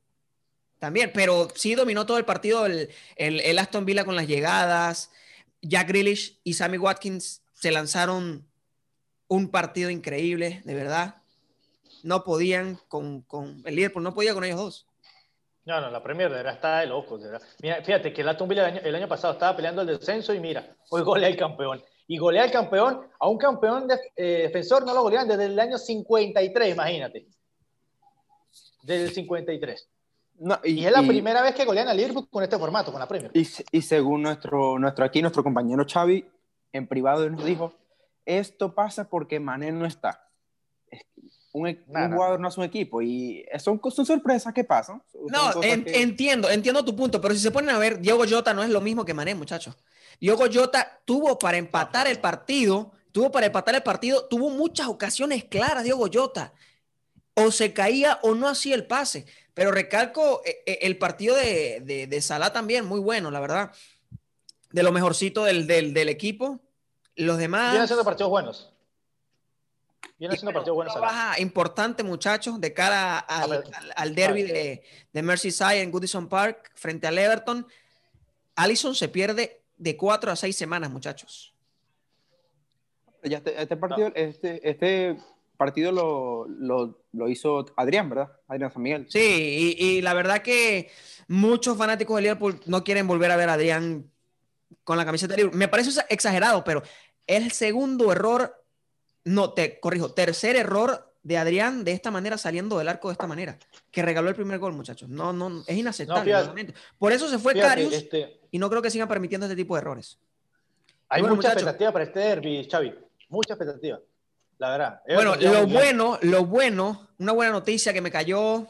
También, 0.79 1.11
pero 1.13 1.49
sí 1.53 1.75
dominó 1.75 2.05
todo 2.05 2.17
el 2.17 2.23
partido 2.23 2.65
el, 2.65 2.89
el, 3.17 3.41
el 3.41 3.59
Aston 3.59 3.83
Villa 3.83 4.05
con 4.05 4.15
las 4.15 4.25
llegadas. 4.25 5.11
Jack 5.61 5.89
Grealish 5.89 6.39
y 6.45 6.53
Sammy 6.53 6.77
Watkins 6.77 7.43
se 7.51 7.71
lanzaron 7.71 8.47
un 9.27 9.49
partido 9.49 9.89
increíble, 9.89 10.61
de 10.63 10.75
verdad. 10.75 11.17
No 12.01 12.23
podían 12.23 12.79
con, 12.87 13.21
con 13.23 13.63
el 13.65 13.75
Liverpool, 13.75 14.03
no 14.03 14.13
podía 14.13 14.33
con 14.33 14.45
ellos 14.45 14.59
dos. 14.59 14.87
No, 15.65 15.81
no, 15.81 15.91
la 15.91 16.01
Premier 16.01 16.29
de 16.29 16.37
verdad 16.37 16.53
está 16.53 16.79
de 16.79 16.85
locos. 16.85 17.19
Mira, 17.61 17.83
fíjate 17.83 18.13
que 18.13 18.21
el 18.21 18.29
Aston 18.29 18.47
Villa 18.47 18.69
el 18.69 18.95
año, 18.95 19.09
pasado 19.09 19.33
estaba 19.33 19.57
peleando 19.57 19.81
el 19.81 19.87
descenso 19.87 20.33
y 20.33 20.39
mira, 20.39 20.73
hoy 20.89 21.01
golea 21.01 21.27
el 21.27 21.35
campeón. 21.35 21.83
Y 22.07 22.17
golea 22.17 22.45
el 22.45 22.51
campeón, 22.51 23.01
a 23.19 23.27
un 23.27 23.37
campeón 23.37 23.87
de, 23.87 23.95
eh, 24.15 24.43
defensor 24.43 24.85
no 24.85 24.93
lo 24.93 25.03
golean 25.03 25.27
desde 25.27 25.45
el 25.45 25.59
año 25.59 25.77
53, 25.77 26.73
imagínate. 26.73 27.27
Desde 28.81 29.05
el 29.05 29.11
53. 29.11 29.89
No, 30.39 30.59
y, 30.63 30.85
es 30.85 30.91
la 30.91 31.03
primera 31.03 31.41
vez 31.41 31.55
que 31.55 31.63
golean 31.63 31.87
al 31.87 31.95
Liverpool 31.95 32.27
con 32.29 32.43
este 32.43 32.57
formato, 32.57 32.91
con 32.91 32.99
la 32.99 33.07
Premier. 33.07 33.31
Y, 33.33 33.47
y 33.71 33.81
según 33.81 34.23
nuestro, 34.23 34.77
nuestro 34.79 35.05
aquí, 35.05 35.21
nuestro 35.21 35.43
compañero 35.43 35.85
Xavi, 35.87 36.25
en 36.73 36.87
privado 36.87 37.29
nos 37.29 37.45
dijo, 37.45 37.73
esto 38.25 38.73
pasa 38.73 39.07
porque 39.09 39.39
Mané 39.39 39.71
no 39.71 39.85
está. 39.85 40.27
Un, 41.53 41.67
e-, 41.67 41.83
jugador 41.85 42.39
no 42.39 42.47
es 42.47 42.57
un 42.57 42.63
equipo 42.63 43.01
y 43.01 43.45
son, 43.59 43.79
son 43.91 44.05
sorpresas 44.05 44.53
que 44.53 44.63
pasan. 44.63 45.01
No, 45.29 45.61
entiendo, 45.61 46.49
entiendo 46.49 46.83
tu 46.83 46.95
punto, 46.95 47.21
pero 47.21 47.33
si 47.35 47.39
se 47.39 47.51
ponen 47.51 47.75
a 47.75 47.77
ver, 47.77 47.99
Diego 47.99 48.23
Jota 48.27 48.53
no 48.53 48.63
es 48.63 48.69
lo 48.69 48.81
mismo 48.81 49.05
que 49.05 49.13
Mané, 49.13 49.35
muchachos. 49.35 49.77
Diego 50.23 50.45
Jota 50.49 51.01
tuvo 51.03 51.37
para 51.37 51.57
empatar 51.57 52.07
el 52.07 52.17
partido, 52.17 52.93
tuvo 53.11 53.29
para 53.29 53.47
empatar 53.47 53.75
el 53.75 53.83
partido, 53.83 54.25
tuvo 54.29 54.49
muchas 54.51 54.87
ocasiones 54.87 55.43
claras, 55.43 55.83
Diego 55.83 56.07
Jota. 56.11 56.53
O 57.33 57.51
se 57.51 57.73
caía 57.73 58.19
o 58.23 58.33
no 58.33 58.47
hacía 58.47 58.75
el 58.75 58.87
pase. 58.87 59.25
Pero 59.53 59.73
recalco 59.73 60.41
eh, 60.45 60.63
eh, 60.65 60.79
el 60.83 60.97
partido 60.97 61.35
de, 61.35 61.81
de, 61.81 62.07
de 62.07 62.21
Salah 62.21 62.53
también, 62.53 62.85
muy 62.85 63.01
bueno, 63.01 63.31
la 63.31 63.41
verdad. 63.41 63.73
De 64.71 64.81
lo 64.81 64.93
mejorcito 64.93 65.43
del, 65.43 65.67
del, 65.67 65.93
del 65.93 66.07
equipo. 66.07 66.61
Los 67.17 67.37
demás. 67.37 67.71
Vienen 67.71 67.83
haciendo 67.83 68.05
partidos 68.05 68.29
buenos. 68.29 68.71
Vienen 70.17 70.37
haciendo 70.37 70.53
partidos 70.53 70.75
buenos. 70.75 71.01
Baja 71.01 71.37
importante, 71.41 72.01
muchachos, 72.01 72.61
de 72.61 72.73
cara 72.73 73.19
al, 73.19 73.61
al, 73.93 74.15
derby 74.15 74.43
de, 74.43 74.83
de, 75.11 75.21
Merseyside 75.21 75.81
en 75.81 75.91
Goodison 75.91 76.29
Park 76.29 76.71
frente 76.75 77.07
al 77.07 77.17
Everton. 77.17 77.67
Allison 78.55 78.95
se 78.95 79.09
pierde 79.09 79.62
de 79.83 79.97
cuatro 79.97 80.31
a 80.31 80.35
seis 80.35 80.55
semanas, 80.55 80.89
muchachos. 80.89 81.53
Ya 83.23 83.37
este, 83.37 83.61
este 83.61 83.77
partido, 83.77 84.11
este, 84.15 84.69
este 84.69 85.17
partido 85.57 85.91
lo, 85.91 86.47
lo, 86.47 86.99
lo, 87.11 87.29
hizo 87.29 87.65
Adrián, 87.77 88.09
¿verdad? 88.09 88.31
Adrián 88.47 88.71
San 88.71 88.81
Miguel. 88.81 89.07
Sí, 89.09 89.75
y, 89.77 89.85
y, 89.85 90.01
la 90.01 90.13
verdad 90.13 90.41
que 90.41 90.89
muchos 91.27 91.77
fanáticos 91.77 92.15
de 92.15 92.23
Liverpool 92.23 92.59
no 92.65 92.83
quieren 92.83 93.07
volver 93.07 93.31
a 93.31 93.37
ver 93.37 93.49
a 93.49 93.53
Adrián 93.53 94.09
con 94.83 94.97
la 94.97 95.05
camiseta 95.05 95.33
de 95.33 95.37
Liverpool. 95.37 95.59
Me 95.59 95.67
parece 95.67 96.01
exagerado, 96.09 96.63
pero 96.63 96.83
el 97.27 97.51
segundo 97.51 98.11
error, 98.11 98.65
no, 99.23 99.53
te 99.53 99.79
corrijo, 99.79 100.13
tercer 100.13 100.55
error 100.55 101.12
de 101.23 101.37
Adrián 101.37 101.83
de 101.83 101.93
esta 101.93 102.11
manera, 102.11 102.37
saliendo 102.37 102.77
del 102.77 102.89
arco 102.89 103.07
de 103.07 103.13
esta 103.13 103.27
manera, 103.27 103.57
que 103.89 104.01
regaló 104.01 104.29
el 104.29 104.35
primer 104.35 104.59
gol, 104.59 104.73
muchachos. 104.73 105.09
No, 105.09 105.33
no, 105.33 105.63
es 105.65 105.75
inaceptable. 105.75 106.73
Por 106.99 107.13
eso 107.13 107.29
se 107.29 107.39
fue 107.39 107.55
Carius 107.55 107.93
este 107.93 108.41
y 108.51 108.59
no 108.59 108.69
creo 108.69 108.81
que 108.81 108.91
sigan 108.91 109.07
permitiendo 109.07 109.47
este 109.47 109.55
tipo 109.55 109.75
de 109.75 109.81
errores. 109.81 110.19
Hay 111.09 111.23
mucha 111.23 111.49
expectativa 111.49 111.91
para 111.91 112.05
este 112.05 112.19
derby, 112.19 112.67
Xavi. 112.69 112.93
Mucha 113.29 113.53
expectativa. 113.53 113.99
La 114.57 114.69
verdad. 114.69 115.01
Bueno, 115.07 115.35
lo 115.35 115.67
bueno, 115.67 116.19
lo 116.21 116.45
bueno, 116.45 117.09
una 117.17 117.31
buena 117.31 117.51
noticia 117.51 117.93
que 117.93 118.01
me 118.01 118.11
cayó 118.11 118.67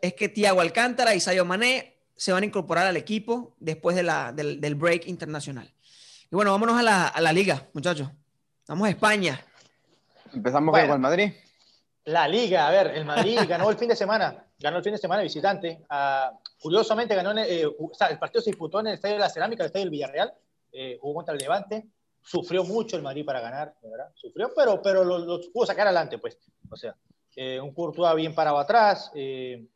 es 0.00 0.14
que 0.14 0.28
Tiago 0.28 0.60
Alcántara 0.60 1.14
y 1.14 1.20
Sayo 1.20 1.44
Mané 1.44 1.98
se 2.16 2.32
van 2.32 2.42
a 2.42 2.46
incorporar 2.46 2.86
al 2.86 2.96
equipo 2.96 3.54
después 3.60 3.96
de 3.96 4.02
la, 4.02 4.32
del, 4.32 4.60
del, 4.60 4.74
break 4.74 5.06
internacional. 5.06 5.72
Y 6.30 6.34
bueno, 6.34 6.50
vámonos 6.50 6.78
a 6.78 6.82
la, 6.82 7.08
a 7.08 7.20
la, 7.20 7.32
liga, 7.32 7.66
muchachos. 7.72 8.08
Vamos 8.68 8.86
a 8.86 8.90
España. 8.90 9.42
Empezamos 10.32 10.78
con 10.78 10.90
el 10.90 10.98
Madrid. 10.98 11.32
La 12.04 12.26
liga, 12.26 12.66
a 12.66 12.70
ver, 12.70 12.96
el 12.96 13.04
Madrid 13.04 13.38
ganó 13.48 13.70
el 13.70 13.76
fin 13.76 13.88
de 13.88 13.96
semana, 13.96 14.46
ganó 14.58 14.78
el 14.78 14.82
fin 14.82 14.92
de 14.92 14.98
semana 14.98 15.22
visitante. 15.22 15.84
Uh, 15.90 16.36
curiosamente 16.60 17.14
ganó, 17.14 17.38
eh, 17.38 17.62
el 17.62 18.18
partido 18.18 18.42
se 18.42 18.50
disputó 18.50 18.80
en 18.80 18.88
el 18.88 18.94
Estadio 18.94 19.14
de 19.14 19.20
la 19.20 19.28
Cerámica, 19.28 19.62
el 19.62 19.66
Estadio 19.66 19.84
del 19.84 19.90
Villarreal, 19.90 20.32
eh, 20.72 20.98
jugó 21.00 21.14
contra 21.14 21.34
el 21.34 21.40
Levante. 21.40 21.86
Sufrió 22.22 22.64
mucho 22.64 22.96
el 22.96 23.02
Madrid 23.02 23.24
para 23.24 23.40
ganar, 23.40 23.74
¿verdad? 23.82 24.10
Sufrió, 24.14 24.50
pero, 24.54 24.82
pero 24.82 25.04
lo 25.04 25.40
pudo 25.52 25.66
sacar 25.66 25.86
adelante, 25.86 26.18
pues. 26.18 26.36
O 26.70 26.76
sea, 26.76 26.94
eh, 27.36 27.60
un 27.60 27.72
Courtois 27.72 28.14
bien 28.16 28.34
parado 28.34 28.58
atrás, 28.58 29.10
eh, 29.14 29.66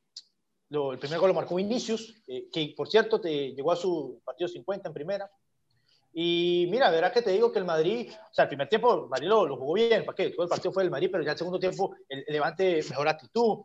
el 0.70 0.98
primer 0.98 1.18
gol 1.20 1.28
lo 1.28 1.34
marcó 1.34 1.54
Vinicius, 1.54 2.22
eh, 2.26 2.48
que 2.52 2.74
por 2.76 2.88
cierto 2.88 3.20
te, 3.20 3.52
llegó 3.52 3.70
a 3.72 3.76
su 3.76 4.20
partido 4.24 4.48
50 4.48 4.88
en 4.88 4.94
primera. 4.94 5.30
Y 6.16 6.68
mira, 6.70 6.90
verás 6.90 7.12
que 7.12 7.22
te 7.22 7.30
digo 7.32 7.50
que 7.50 7.58
el 7.58 7.64
Madrid, 7.64 8.08
o 8.12 8.32
sea, 8.32 8.44
el 8.44 8.48
primer 8.48 8.68
tiempo 8.68 9.04
el 9.04 9.08
Madrid 9.08 9.26
lo, 9.26 9.56
jugó 9.56 9.74
bien, 9.74 10.04
¿para 10.04 10.14
qué? 10.14 10.30
Todo 10.30 10.44
el 10.44 10.48
partido 10.48 10.72
fue 10.72 10.84
el 10.84 10.90
Madrid, 10.90 11.08
pero 11.10 11.24
ya 11.24 11.32
el 11.32 11.38
segundo 11.38 11.58
tiempo 11.58 11.96
el, 12.08 12.24
Levante 12.28 12.80
mejor 12.88 13.08
actitud, 13.08 13.64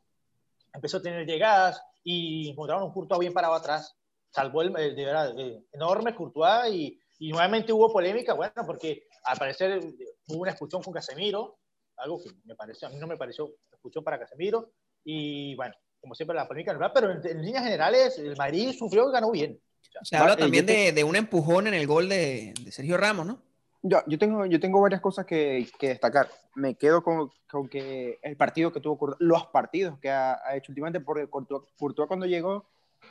empezó 0.73 0.97
a 0.97 1.01
tener 1.01 1.27
llegadas 1.27 1.81
y 2.03 2.49
encontraron 2.49 2.85
un 2.85 2.91
Courtois 2.91 3.19
bien 3.19 3.33
parado 3.33 3.53
atrás. 3.53 3.95
Salvó 4.31 4.63
el, 4.63 4.73
de 4.73 5.05
verdad, 5.05 5.33
enorme 5.71 6.15
Courtois 6.15 6.73
y, 6.73 6.99
y, 7.19 7.31
nuevamente 7.31 7.71
hubo 7.71 7.91
polémica, 7.93 8.33
bueno, 8.33 8.63
porque 8.65 9.07
al 9.25 9.37
parecer 9.37 9.79
hubo 10.27 10.41
una 10.41 10.51
expulsión 10.51 10.81
con 10.81 10.93
Casemiro, 10.93 11.59
algo 11.97 12.19
que 12.19 12.31
me 12.45 12.55
pareció, 12.55 12.87
a 12.87 12.91
mí 12.91 12.97
no 12.97 13.07
me 13.07 13.17
pareció 13.17 13.47
expulsión 13.71 14.03
para 14.03 14.19
Casemiro, 14.19 14.71
y 15.03 15.55
bueno, 15.55 15.75
como 16.01 16.15
siempre, 16.15 16.35
la 16.35 16.47
polémica. 16.47 16.91
Pero 16.93 17.11
en, 17.11 17.41
líneas 17.41 17.63
generales, 17.63 18.17
el 18.19 18.35
Madrid 18.35 18.73
sufrió 18.77 19.09
y 19.09 19.13
ganó 19.13 19.31
bien. 19.31 19.59
Se 20.03 20.15
habla 20.15 20.37
también 20.37 20.65
de, 20.65 20.91
de, 20.91 21.03
un 21.03 21.15
empujón 21.15 21.67
en 21.67 21.73
el 21.73 21.87
gol 21.87 22.09
de, 22.09 22.53
de 22.61 22.71
Sergio 22.71 22.97
Ramos, 22.97 23.25
¿no? 23.25 23.41
Yo, 23.81 23.99
yo, 24.07 24.19
tengo, 24.19 24.45
yo 24.45 24.59
tengo 24.59 24.81
varias 24.81 25.01
cosas 25.01 25.25
que, 25.25 25.67
que 25.77 25.89
destacar. 25.89 26.29
Me 26.55 26.75
quedo 26.75 27.01
con, 27.01 27.31
con, 27.49 27.69
que 27.69 28.19
el 28.21 28.35
partido 28.35 28.73
que 28.73 28.81
tuvo, 28.81 29.15
los 29.19 29.47
partidos 29.47 29.97
que 29.99 30.09
ha, 30.09 30.39
ha 30.45 30.55
hecho 30.55 30.71
últimamente, 30.71 30.99
porque 30.99 31.27
Courtois, 31.27 32.07
cuando 32.07 32.25
llegó 32.25 32.65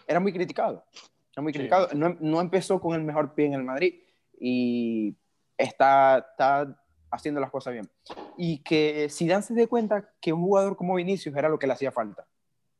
era 0.06 0.20
muy 0.20 0.32
criticado. 0.32 0.84
Era 1.32 1.42
muy 1.42 1.52
criticado. 1.52 1.88
Sí. 1.90 1.96
No, 1.96 2.16
no, 2.20 2.40
empezó 2.40 2.80
con 2.80 2.94
el 2.94 3.02
mejor 3.02 3.34
pie 3.34 3.46
en 3.46 3.54
el 3.54 3.64
Madrid 3.64 3.94
y 4.38 5.16
está, 5.56 6.18
está 6.18 6.78
haciendo 7.10 7.40
las 7.40 7.50
cosas 7.50 7.72
bien. 7.72 7.88
Y 8.36 8.58
que 8.58 9.08
si 9.08 9.26
Dan 9.26 9.42
se 9.42 9.54
dé 9.54 9.68
cuenta 9.68 10.10
que 10.20 10.34
un 10.34 10.42
jugador 10.42 10.76
como 10.76 10.96
Vinicius 10.96 11.34
era 11.34 11.48
lo 11.48 11.58
que 11.58 11.66
le 11.66 11.72
hacía 11.72 11.92
falta 11.92 12.26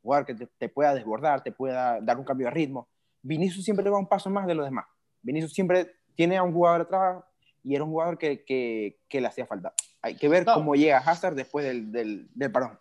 jugar 0.02 0.24
que 0.24 0.34
te, 0.34 0.46
te, 0.46 0.68
pueda 0.68 0.94
desbordar, 0.94 1.42
te 1.42 1.52
pueda 1.52 2.00
dar 2.00 2.16
un 2.18 2.24
cambio 2.24 2.46
de 2.46 2.52
ritmo. 2.52 2.88
Vinicius 3.22 3.64
siempre 3.64 3.88
va 3.90 3.98
un 3.98 4.08
paso 4.08 4.30
más 4.30 4.46
de 4.46 4.54
los 4.54 4.64
demás. 4.64 4.86
Vinicius 5.22 5.52
siempre 5.52 5.96
tiene 6.14 6.36
a 6.36 6.42
un 6.42 6.52
jugador 6.52 6.82
atrás 6.82 7.24
y 7.64 7.74
era 7.74 7.84
un 7.84 7.90
jugador 7.90 8.18
que, 8.18 8.44
que, 8.44 9.00
que 9.08 9.20
le 9.20 9.26
hacía 9.26 9.46
falta. 9.46 9.72
Hay 10.02 10.16
que 10.16 10.28
ver 10.28 10.46
no. 10.46 10.54
cómo 10.54 10.74
llega 10.74 10.98
Hazard 10.98 11.34
después 11.34 11.64
del, 11.64 11.90
del, 11.90 12.28
del, 12.34 12.52
parón. 12.52 12.78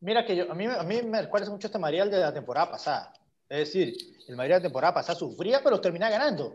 Mira 0.00 0.24
que 0.24 0.36
yo, 0.36 0.50
a, 0.50 0.54
mí, 0.54 0.66
a 0.66 0.82
mí 0.82 1.02
me 1.02 1.22
recuerda 1.22 1.50
mucho 1.50 1.66
este 1.66 1.78
Madrid 1.78 2.04
de 2.04 2.18
la 2.18 2.32
temporada 2.32 2.70
pasada. 2.70 3.12
Es 3.48 3.58
decir, 3.58 3.96
el 4.28 4.36
Madrid 4.36 4.50
de 4.50 4.58
la 4.58 4.62
temporada 4.62 4.94
pasada 4.94 5.18
sufría, 5.18 5.60
pero 5.62 5.80
terminaba 5.80 6.10
ganando. 6.10 6.54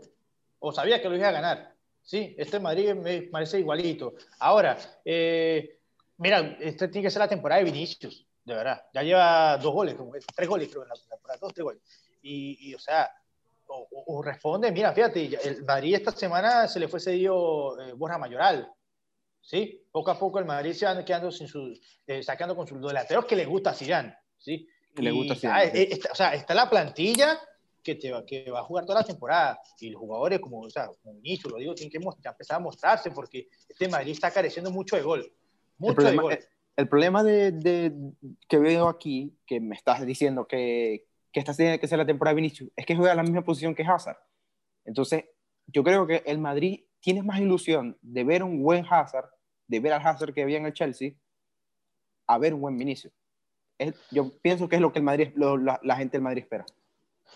O 0.60 0.72
sabía 0.72 1.02
que 1.02 1.08
lo 1.08 1.16
iba 1.16 1.28
a 1.28 1.32
ganar. 1.32 1.74
Sí, 2.02 2.34
este 2.38 2.60
Madrid 2.60 2.94
me 2.94 3.22
parece 3.22 3.58
igualito. 3.58 4.14
Ahora, 4.38 4.78
eh, 5.04 5.78
mira, 6.18 6.56
este 6.60 6.88
tiene 6.88 7.06
que 7.06 7.10
ser 7.10 7.20
la 7.20 7.28
temporada 7.28 7.58
de 7.58 7.70
Vinicius 7.70 8.26
de 8.44 8.54
verdad. 8.54 8.82
Ya 8.92 9.02
lleva 9.02 9.56
dos 9.58 9.72
goles, 9.72 9.96
tres 10.34 10.48
goles 10.48 10.68
creo 10.68 10.82
en 10.82 10.88
la 10.88 10.94
temporada, 10.94 11.38
dos, 11.40 11.54
tres 11.54 11.64
goles. 11.64 11.82
Y, 12.22 12.70
y 12.70 12.74
o 12.74 12.78
sea, 12.78 13.10
o, 13.66 13.88
o, 14.06 14.22
responde, 14.22 14.70
mira, 14.70 14.92
fíjate, 14.92 15.38
el 15.44 15.64
Madrid 15.64 15.94
esta 15.94 16.12
semana 16.12 16.68
se 16.68 16.78
le 16.78 16.88
fue 16.88 17.00
cedido 17.00 17.80
eh, 17.80 17.92
Borja 17.94 18.18
Mayoral. 18.18 18.70
¿Sí? 19.40 19.84
Poco 19.90 20.12
a 20.12 20.18
poco 20.18 20.38
el 20.38 20.44
Madrid 20.44 20.72
se 20.72 20.86
va 20.86 21.04
quedando 21.04 21.32
sin 21.32 21.48
sus, 21.48 21.80
eh, 22.06 22.22
sacando 22.22 22.54
con 22.54 22.66
sus 22.66 22.80
delanteros 22.80 23.24
que 23.24 23.34
le 23.34 23.44
gusta 23.44 23.70
a 23.70 23.74
Zidane, 23.74 24.14
¿sí? 24.38 24.68
le 24.94 25.10
gusta 25.10 25.32
a 25.32 25.36
Zidane. 25.36 25.60
Ah, 25.60 25.64
está, 25.64 26.12
o 26.12 26.14
sea, 26.14 26.34
está 26.34 26.54
la 26.54 26.70
plantilla 26.70 27.40
que, 27.82 27.96
te 27.96 28.12
va, 28.12 28.24
que 28.24 28.48
va 28.50 28.60
a 28.60 28.64
jugar 28.64 28.86
toda 28.86 29.00
la 29.00 29.06
temporada 29.06 29.60
y 29.80 29.90
los 29.90 30.00
jugadores 30.00 30.38
como, 30.38 30.60
o 30.60 30.70
sea, 30.70 30.88
como 31.02 31.18
inicio, 31.18 31.50
lo 31.50 31.56
digo, 31.56 31.74
tienen 31.74 31.90
que 31.90 31.98
mostrar, 31.98 32.34
empezar 32.34 32.58
a 32.58 32.60
mostrarse 32.60 33.10
porque 33.10 33.48
este 33.68 33.88
Madrid 33.88 34.12
está 34.12 34.30
careciendo 34.30 34.70
mucho 34.70 34.94
de 34.94 35.02
gol. 35.02 35.32
Mucho 35.78 35.90
el 35.90 35.96
problema, 35.96 36.22
de 36.22 36.36
gol. 36.36 36.48
el 36.76 36.88
problema 36.88 37.24
de, 37.24 37.52
de, 37.52 37.92
que 38.48 38.58
veo 38.58 38.88
aquí, 38.88 39.36
que 39.44 39.60
me 39.60 39.74
estás 39.74 40.06
diciendo 40.06 40.46
que, 40.46 41.06
que 41.32 41.40
esta 41.40 41.54
tiene 41.54 41.80
que 41.80 41.88
ser 41.88 41.98
la 41.98 42.06
temporada 42.06 42.34
de 42.34 42.42
Vinicius, 42.42 42.70
es 42.76 42.84
que 42.84 42.94
juega 42.94 43.14
la 43.14 43.22
misma 43.22 43.42
posición 43.42 43.74
que 43.74 43.82
Hazard. 43.82 44.18
Entonces, 44.84 45.24
yo 45.66 45.82
creo 45.82 46.06
que 46.06 46.22
el 46.26 46.38
Madrid 46.38 46.84
tiene 47.00 47.22
más 47.22 47.40
ilusión 47.40 47.98
de 48.02 48.24
ver 48.24 48.42
un 48.42 48.62
buen 48.62 48.84
Hazard, 48.88 49.30
de 49.66 49.80
ver 49.80 49.92
al 49.92 50.06
Hazard 50.06 50.34
que 50.34 50.42
había 50.42 50.58
en 50.58 50.66
el 50.66 50.74
Chelsea, 50.74 51.12
a 52.26 52.38
ver 52.38 52.54
un 52.54 52.60
buen 52.60 52.76
Vinicius. 52.76 53.12
Es, 53.78 53.94
yo 54.10 54.30
pienso 54.40 54.68
que 54.68 54.76
es 54.76 54.82
lo 54.82 54.92
que 54.92 54.98
el 54.98 55.04
Madrid, 55.04 55.30
lo, 55.34 55.56
la, 55.56 55.80
la, 55.82 55.96
gente 55.96 56.18
del 56.18 56.22
Madrid 56.22 56.42
espera. 56.42 56.66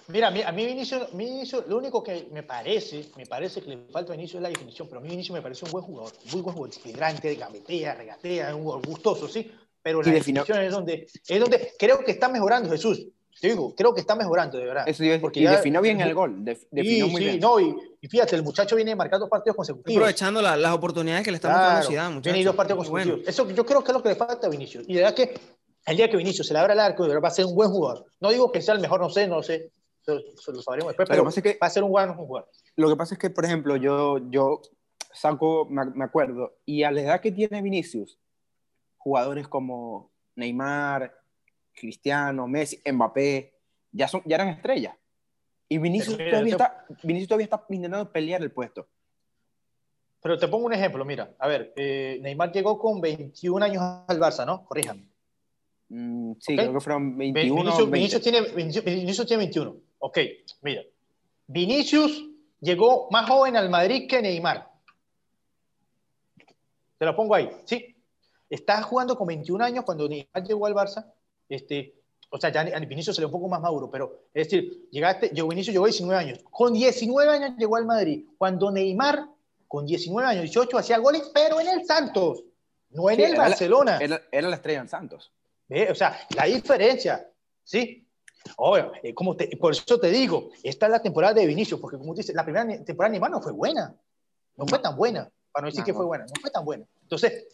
Mira, 0.09 0.29
a 0.29 0.53
mí, 0.53 0.67
Vinicius, 0.67 1.17
Vinicius, 1.17 1.67
lo 1.67 1.79
único 1.79 2.03
que 2.03 2.29
me 2.31 2.43
parece, 2.43 3.11
me 3.17 3.27
parece 3.27 3.61
que 3.63 3.71
le 3.71 3.87
falta 3.87 4.13
a 4.13 4.17
Vinicius 4.17 4.37
es 4.37 4.43
la 4.43 4.51
definición, 4.51 4.87
pero 4.89 5.01
a 5.01 5.03
mí 5.03 5.09
Vinicius 5.09 5.35
me 5.35 5.43
parece 5.43 5.65
un 5.65 5.73
buen 5.73 5.85
jugador, 5.85 6.13
muy 6.33 6.43
buen 6.43 6.55
jugador, 6.55 6.77
vibrante, 6.85 7.35
gambetea, 7.35 7.95
regatea, 7.95 8.55
un 8.55 8.63
jugador 8.63 8.87
gustoso, 8.87 9.27
sí, 9.27 9.51
pero 9.83 10.03
la 10.03 10.13
definición 10.13 10.61
es 10.63 10.73
donde, 10.73 11.09
es 11.29 11.41
donde 11.41 11.73
creo 11.79 12.05
que 12.05 12.13
está 12.13 12.29
mejorando 12.29 12.71
Jesús. 12.71 13.09
Te 13.41 13.49
digo, 13.49 13.75
creo 13.75 13.93
que 13.93 14.01
está 14.01 14.15
mejorando, 14.15 14.57
de 14.57 14.65
verdad. 14.65 14.85
Eso, 14.87 15.05
porque 15.21 15.41
y 15.41 15.43
ya, 15.45 15.53
definió 15.53 15.83
bien 15.83 16.01
el 16.03 16.15
gol. 16.15 16.45
definió 16.45 17.07
sí, 17.07 17.11
muy 17.11 17.21
sí, 17.21 17.29
bien. 17.29 17.41
No, 17.41 17.61
y, 17.61 17.75
y, 18.01 18.09
fíjate, 18.09 18.35
el 18.35 18.43
muchacho 18.43 18.77
viene 18.77 18.97
marcando 18.97 19.29
partidos 19.29 19.57
consecutivos. 19.57 19.97
Aprovechando 19.97 20.41
la, 20.41 20.57
las 20.57 20.73
oportunidades 20.73 21.25
que 21.25 21.31
le 21.31 21.37
estamos 21.37 21.57
claro, 21.57 21.73
dando 21.75 21.87
a 21.87 21.91
Zidane, 21.91 22.15
muchachos. 22.15 22.33
Viene 22.33 22.47
dos 22.47 22.57
partidos 22.57 22.79
consecutivos. 22.79 23.19
Bueno. 23.19 23.31
Eso 23.31 23.51
yo 23.51 23.67
creo 23.67 23.85
que 23.85 23.91
es 23.93 23.97
lo 23.97 24.03
que 24.03 24.09
le 24.09 24.15
falta 24.15 24.47
a 24.47 24.51
Vinicius. 24.51 24.85
Y 24.89 24.95
de 24.95 25.01
verdad 25.01 25.15
que 25.15 25.35
el 25.87 25.97
día 25.97 26.11
que 26.11 26.17
Vinicius 26.17 26.47
se 26.47 26.55
le 26.55 26.61
abra 26.61 26.73
el 26.73 26.81
arco, 26.81 27.03
de 27.03 27.11
verdad 27.11 27.25
va 27.25 27.29
a 27.29 27.33
ser 27.33 27.45
un 27.45 27.55
buen 27.55 27.71
jugador. 27.71 28.07
No 28.21 28.31
digo 28.31 28.51
que 28.51 28.63
sea 28.63 28.75
el 28.75 28.81
mejor, 28.81 29.01
no 29.01 29.11
sé, 29.11 29.29
no 29.29 29.43
sé. 29.43 29.71
Eso 30.07 30.53
lo 30.53 30.63
sabremos 30.63 30.91
después, 30.91 31.09
pero, 31.09 31.25
pero 31.25 31.43
que, 31.43 31.59
va 31.61 31.67
a 31.67 31.71
ser 31.71 31.83
un 31.83 31.91
buen 31.91 32.15
jugador. 32.15 32.49
Lo 32.77 32.89
que 32.89 32.97
pasa 32.97 33.15
es 33.15 33.19
que, 33.19 33.31
por 33.31 33.45
ejemplo, 33.45 33.77
yo, 33.77 34.19
yo 34.31 34.63
saco, 35.13 35.67
me, 35.69 35.85
me 35.87 36.05
acuerdo, 36.05 36.59
y 36.65 36.85
a 36.85 36.93
la 36.93 37.01
edad 37.01 37.21
que 37.21 37.33
tiene 37.33 37.61
Vinicius, 37.61 38.19
jugadores 38.99 39.49
como 39.49 40.13
Neymar, 40.37 41.13
Cristiano, 41.77 42.49
Messi, 42.49 42.81
Mbappé, 42.91 43.53
ya, 43.93 44.09
son, 44.09 44.23
ya 44.25 44.37
eran 44.37 44.49
estrellas. 44.49 44.97
Y 45.69 45.79
Vinicius, 45.79 46.17
mira, 46.17 46.31
todavía, 46.31 46.57
te... 46.57 46.63
está, 46.63 46.87
Vinicius 47.03 47.29
todavía 47.29 47.45
está 47.45 47.65
intentando 47.69 48.11
pelear 48.11 48.43
el 48.43 48.51
puesto. 48.51 48.89
Pero 50.23 50.39
te 50.39 50.49
pongo 50.49 50.67
un 50.67 50.73
ejemplo, 50.73 51.05
mira, 51.05 51.35
a 51.39 51.47
ver, 51.47 51.73
eh, 51.77 52.19
Neymar 52.23 52.51
llegó 52.51 52.79
con 52.79 53.01
21 53.01 53.65
años 53.65 53.83
al 54.09 54.19
Barça, 54.19 54.45
¿no? 54.45 54.65
Corríjame. 54.65 55.09
Mm, 55.89 56.33
sí, 56.41 56.55
okay. 56.55 56.57
creo 56.57 56.73
que 56.73 56.81
fueron 56.81 57.17
21. 57.17 57.63
Vinicius, 57.63 57.91
Vinicius, 57.91 58.23
tiene, 58.23 58.41
Vinicius 58.41 59.27
tiene 59.27 59.45
21. 59.45 59.77
Ok, 59.99 60.19
mira. 60.63 60.83
Vinicius 61.47 62.25
llegó 62.61 63.09
más 63.11 63.29
joven 63.29 63.57
al 63.57 63.71
Madrid 63.71 64.09
que 64.09 64.21
Neymar. 64.21 64.69
Te 66.99 67.05
lo 67.05 67.15
pongo 67.15 67.35
ahí, 67.35 67.51
¿sí? 67.65 67.95
Estás 68.49 68.85
jugando 68.85 69.17
con 69.17 69.27
21 69.27 69.65
años 69.65 69.85
cuando 69.85 70.09
Neymar 70.09 70.43
llegó 70.45 70.67
al 70.67 70.75
Barça. 70.75 71.13
Este, 71.49 71.95
o 72.31 72.39
sea, 72.39 72.51
ya 72.51 72.61
a 72.61 72.81
Vinicius 72.81 73.17
se 73.17 73.23
le 73.23 73.27
un 73.27 73.33
poco 73.33 73.49
más 73.49 73.61
maduro, 73.61 73.91
pero 73.91 74.29
es 74.35 74.49
decir, 74.49 74.89
llegaste, 74.91 75.31
yo, 75.33 75.47
Vinicius 75.49 75.73
llegó 75.73 75.85
a 75.85 75.89
19 75.89 76.21
años. 76.21 76.41
Con 76.51 76.73
19 76.73 77.31
años 77.31 77.57
llegó 77.57 77.77
al 77.77 77.87
Madrid, 77.87 78.25
cuando 78.37 78.71
Neymar, 78.71 79.29
con 79.69 79.87
19 79.87 80.29
años, 80.29 80.43
18, 80.43 80.79
hacía 80.79 80.99
goles, 80.99 81.31
pero 81.33 81.61
en 81.61 81.69
el 81.69 81.85
Santos, 81.85 82.45
no 82.91 83.11
en 83.11 83.17
sí, 83.17 83.23
el 83.23 83.33
era 83.33 83.43
Barcelona. 83.43 83.99
La, 83.99 84.05
era, 84.05 84.23
era, 84.31 84.49
la 84.49 84.57
estrella 84.57 84.81
en 84.81 84.89
Santos. 84.89 85.33
O 85.91 85.95
sea, 85.95 86.19
la 86.37 86.45
diferencia, 86.45 87.29
¿sí? 87.65 88.07
Obvio, 88.57 88.93
eh, 89.03 89.13
como 89.13 89.37
te, 89.37 89.57
por 89.57 89.73
eso 89.73 89.99
te 89.99 90.11
digo, 90.11 90.51
esta 90.63 90.87
es 90.87 90.93
la 90.93 91.03
temporada 91.03 91.35
de 91.35 91.47
Vinicius, 91.47 91.81
porque 91.81 91.99
como 91.99 92.15
dices, 92.15 92.35
la 92.35 92.45
primera 92.45 92.67
temporada 92.85 93.11
de 93.11 93.13
Neymar 93.13 93.31
no 93.31 93.43
fue 93.43 93.53
buena, 93.53 93.95
no 94.57 94.67
fue 94.67 94.79
tan 94.79 94.97
buena, 94.97 95.29
para 95.51 95.63
no 95.63 95.67
decir 95.67 95.81
no, 95.81 95.87
que 95.87 95.95
fue 95.95 96.05
buena, 96.05 96.25
no 96.25 96.41
fue 96.41 96.51
tan 96.51 96.65
buena. 96.65 96.85
Entonces, 97.03 97.47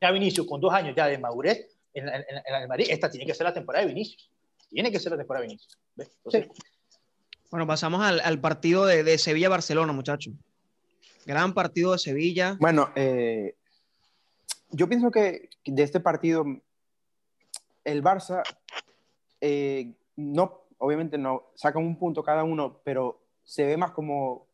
ya 0.00 0.10
Vinicius 0.10 0.46
con 0.46 0.60
dos 0.60 0.72
años 0.72 0.94
ya 0.96 1.06
de 1.06 1.18
madurez, 1.18 1.68
en, 1.94 2.08
en, 2.08 2.14
en, 2.14 2.54
el 2.54 2.68
Madrid, 2.68 2.86
esta 2.90 3.10
tiene 3.10 3.26
que 3.26 3.34
ser 3.34 3.44
la 3.44 3.54
temporada 3.54 3.84
de 3.84 3.92
Vinicius. 3.92 4.30
Tiene 4.68 4.90
que 4.90 4.98
ser 4.98 5.12
la 5.12 5.18
temporada 5.18 5.42
de 5.42 5.48
Vinicius. 5.48 5.78
Entonces, 5.96 6.48
sí. 6.52 6.62
Bueno, 7.50 7.66
pasamos 7.66 8.00
al, 8.02 8.20
al 8.20 8.40
partido 8.40 8.86
de, 8.86 9.04
de 9.04 9.18
Sevilla-Barcelona, 9.18 9.92
muchachos. 9.92 10.32
Gran 11.26 11.52
partido 11.52 11.92
de 11.92 11.98
Sevilla. 11.98 12.56
Bueno, 12.58 12.90
eh, 12.96 13.56
yo 14.70 14.88
pienso 14.88 15.10
que 15.10 15.50
de 15.64 15.82
este 15.82 16.00
partido, 16.00 16.44
el 17.84 18.02
Barça, 18.02 18.42
eh, 19.40 19.92
no, 20.16 20.62
obviamente 20.78 21.18
no, 21.18 21.50
sacan 21.54 21.84
un 21.84 21.98
punto 21.98 22.22
cada 22.22 22.42
uno, 22.42 22.80
pero 22.82 23.20
se 23.44 23.66
ve 23.66 23.76
más 23.76 23.92
como. 23.92 24.46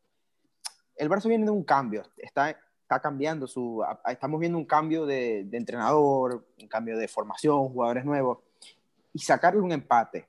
El 0.96 1.08
Barça 1.08 1.28
viene 1.28 1.44
de 1.44 1.52
un 1.52 1.62
cambio. 1.62 2.02
Está, 2.16 2.58
está 2.88 3.00
cambiando 3.00 3.46
su. 3.46 3.84
Estamos 4.06 4.40
viendo 4.40 4.56
un 4.56 4.64
cambio 4.64 5.04
de, 5.04 5.44
de, 5.44 5.58
entrenador, 5.58 6.46
un 6.58 6.68
cambio 6.68 6.96
de 6.96 7.06
formación, 7.06 7.68
jugadores 7.68 8.02
nuevos. 8.06 8.38
Y 9.12 9.18
sacarle 9.18 9.60
un 9.60 9.72
empate 9.72 10.26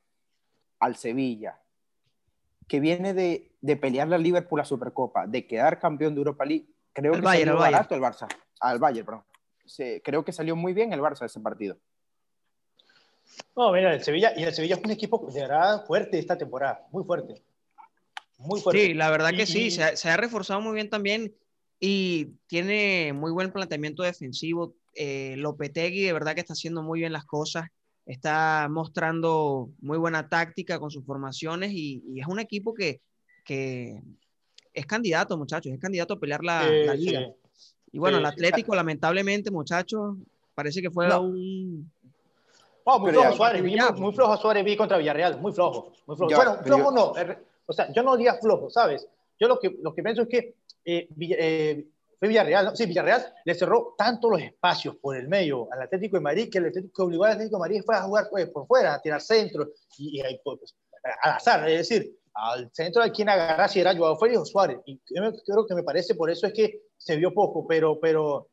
al 0.80 0.98
Sevilla, 0.98 1.58
que 2.68 2.82
viene 2.82 3.14
de, 3.14 3.52
de 3.62 3.78
pelear 3.78 4.10
la 4.10 4.18
Liverpool 4.18 4.60
a 4.60 4.66
Supercopa, 4.66 5.26
de 5.26 5.48
quedar 5.48 5.80
campeón 5.80 6.14
de 6.14 6.20
Europa 6.20 6.44
League, 6.44 6.66
creo 6.92 7.14
el 7.14 7.20
que 7.20 7.26
Bayern, 7.26 7.50
salió 7.50 7.66
el 7.66 7.72
barato 7.72 7.96
el 7.96 8.02
Barça. 8.02 8.28
Al 8.60 8.80
Bayern, 8.80 9.06
perdón. 9.06 9.24
Creo 10.04 10.26
que 10.26 10.34
salió 10.34 10.56
muy 10.58 10.74
bien 10.74 10.92
el 10.92 11.00
Barça 11.00 11.26
ese 11.26 11.40
partido. 11.40 11.78
No, 13.56 13.72
mira, 13.72 13.94
el 13.94 14.04
Sevilla, 14.04 14.34
y 14.36 14.44
el 14.44 14.54
Sevilla 14.54 14.76
es 14.76 14.84
un 14.84 14.92
equipo 14.92 15.26
de 15.32 15.42
verdad 15.42 15.86
fuerte 15.86 16.20
esta 16.20 16.38
temporada, 16.38 16.86
muy 16.92 17.06
fuerte. 17.06 17.42
Muy 18.38 18.60
fuerte. 18.60 18.82
Sí, 18.82 18.94
la 18.94 19.10
verdad 19.12 19.30
que 19.30 19.44
y, 19.44 19.48
sí, 19.48 19.72
se 19.72 19.84
ha, 19.84 19.96
se 19.96 20.10
ha, 20.10 20.18
reforzado 20.18 20.60
muy 20.60 20.74
bien 20.74 20.90
también 20.90 21.34
y 21.80 22.26
tiene 22.48 23.14
muy 23.14 23.32
buen 23.32 23.52
planteamiento 23.52 24.04
defensivo. 24.04 24.74
Eh, 24.96 25.36
Lopetegui 25.38 26.02
de 26.04 26.14
verdad 26.14 26.34
que 26.34 26.42
está 26.42 26.54
haciendo 26.54 26.82
muy 26.84 27.00
bien 27.00 27.14
las 27.14 27.26
cosas, 27.26 27.68
está 28.06 28.68
mostrando 28.70 29.70
muy 29.82 29.98
buena 29.98 30.28
táctica 30.28 30.80
con 30.80 30.92
sus 30.92 31.06
formaciones 31.06 31.72
y, 31.72 32.04
y 32.08 32.20
es 32.20 32.28
un 32.28 32.40
equipo 32.40 32.74
que, 32.74 33.00
que, 33.46 34.02
es 34.74 34.86
candidato, 34.86 35.38
muchachos, 35.38 35.72
es 35.72 35.80
candidato 35.80 36.16
a 36.16 36.20
pelear 36.20 36.44
la, 36.44 36.68
sí, 36.68 36.86
la 36.86 36.96
liga. 36.96 37.20
Sí. 37.54 37.72
Y 37.94 38.00
bueno, 38.00 38.18
Sí, 38.18 38.22
el 38.24 38.26
Atlético, 38.26 38.76
lamentablemente, 38.76 39.50
muchachos, 39.52 40.18
parece 40.54 40.82
que 40.82 40.92
fue 40.92 41.08
No. 41.08 41.22
un, 41.22 41.92
Oh, 42.92 42.98
muy 42.98 43.12
flojo 43.12 43.30
ya- 43.30 43.36
Suárez, 43.36 43.62
vi 43.62 43.76
muy, 43.76 43.92
muy 44.02 44.14
flojo 44.14 44.38
Suárez 44.38 44.66
vi 44.66 44.76
contra 44.76 44.98
Villarreal, 44.98 45.40
muy 45.40 45.52
flojo, 45.54 45.94
muy 46.08 46.16
flojo. 46.18 46.32
Ya, 46.32 46.38
bueno, 46.38 46.58
flojo 46.64 46.84
yo- 46.86 46.92
no, 46.92 47.14
er- 47.16 47.38
o 47.68 47.74
sea, 47.74 47.92
yo 47.94 48.02
no 48.02 48.18
diría 48.18 48.34
flojo, 48.36 48.70
¿sabes? 48.72 49.08
Yo 49.40 49.48
lo 49.48 49.60
que, 49.60 49.78
lo 49.82 49.94
que 49.94 50.02
pienso 50.02 50.24
es 50.24 50.28
que 50.28 50.56
eh, 50.98 51.08
eh, 51.20 51.88
fue 52.18 52.28
Villarreal, 52.28 52.66
¿no? 52.66 52.76
sí, 52.76 52.86
Villarreal 52.86 53.34
le 53.46 53.56
cerró 53.56 53.96
tanto 53.98 54.30
los 54.30 54.42
espacios 54.42 54.98
por 54.98 55.16
el 55.16 55.28
medio 55.28 55.72
al 55.72 55.84
Atlético 55.84 56.18
de 56.18 56.22
Madrid 56.22 56.50
que 56.52 56.58
el 56.58 56.66
Atlético 56.66 56.94
que 56.94 57.02
obligó 57.04 57.24
al 57.24 57.34
Atlético 57.34 57.58
de 57.58 57.62
Madrid 57.62 57.82
fue 57.86 57.96
a 57.96 58.02
jugar 58.02 58.28
pues, 58.30 58.50
por 58.50 58.68
fuera, 58.68 58.94
a 58.94 59.02
tirar 59.02 59.22
centro 59.22 59.70
y, 59.98 60.20
y 60.20 60.22
ahí, 60.22 60.40
pues, 60.44 60.76
al 61.24 61.32
azar, 61.34 61.70
es 61.70 61.90
decir, 61.90 62.20
al 62.34 62.70
centro 62.74 63.04
de 63.04 63.12
quien 63.12 63.30
agarrar 63.30 63.70
si 63.70 63.80
era 63.80 63.96
Joao 63.96 64.18
Félix 64.18 64.40
o 64.40 64.46
Suárez. 64.46 64.80
Y 64.86 65.00
creo 65.00 65.66
que 65.66 65.76
me 65.76 65.84
parece 65.84 66.16
por 66.16 66.30
eso 66.30 66.48
es 66.48 66.54
que 66.54 66.82
se 66.98 67.16
vio 67.16 67.34
poco, 67.34 67.66
pero, 67.68 68.00
pero, 68.00 68.50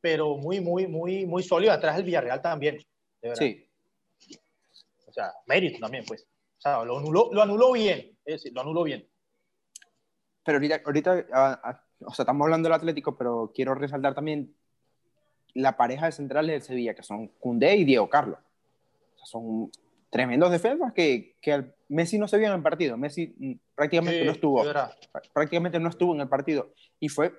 pero 0.00 0.36
muy, 0.36 0.60
muy, 0.60 0.86
muy, 0.86 1.26
muy 1.26 1.42
sólido 1.42 1.72
atrás 1.72 1.96
el 1.98 2.04
Villarreal 2.04 2.40
también. 2.42 2.76
de 3.22 3.28
verdad. 3.28 3.38
Sí, 3.38 3.68
O 5.06 5.12
sea, 5.12 5.32
mérito 5.46 5.78
también, 5.78 6.04
pues. 6.06 6.22
O 6.22 6.60
sea, 6.60 6.84
lo 6.84 6.98
anuló, 6.98 7.30
lo 7.32 7.42
anuló 7.42 7.72
bien. 7.72 8.16
Es 8.24 8.42
decir, 8.42 8.52
lo 8.54 8.62
anuló 8.62 8.84
bien. 8.84 9.06
Pero 10.44 10.56
ahorita, 10.56 10.80
ahorita 10.84 11.26
ah, 11.32 11.60
ah, 11.64 11.82
o 12.00 12.12
sea, 12.12 12.24
estamos 12.24 12.44
hablando 12.44 12.68
del 12.68 12.74
Atlético, 12.76 13.16
pero 13.16 13.50
quiero 13.54 13.74
resaltar 13.74 14.14
también 14.14 14.54
la 15.54 15.76
pareja 15.76 16.06
de 16.06 16.12
centrales 16.12 16.50
del 16.52 16.62
Sevilla, 16.62 16.94
que 16.94 17.02
son 17.02 17.28
Koundé 17.40 17.76
y 17.76 17.84
Diego 17.84 18.08
Carlos. 18.08 18.38
O 19.14 19.16
sea, 19.18 19.26
son 19.26 19.70
tremendos 20.10 20.50
defensas 20.50 20.92
que, 20.92 21.36
que 21.40 21.52
al- 21.52 21.74
Messi 21.88 22.18
no 22.18 22.26
se 22.28 22.38
vio 22.38 22.48
en 22.48 22.54
el 22.54 22.62
partido. 22.62 22.96
Messi 22.96 23.34
mm, 23.38 23.52
prácticamente 23.74 24.20
Sí, 24.20 24.26
no 24.26 24.32
estuvo. 24.32 24.64
prácticamente 25.32 25.78
no 25.80 25.88
estuvo 25.88 26.14
en 26.14 26.20
el 26.20 26.28
partido 26.28 26.72
y 26.98 27.08
fue 27.08 27.32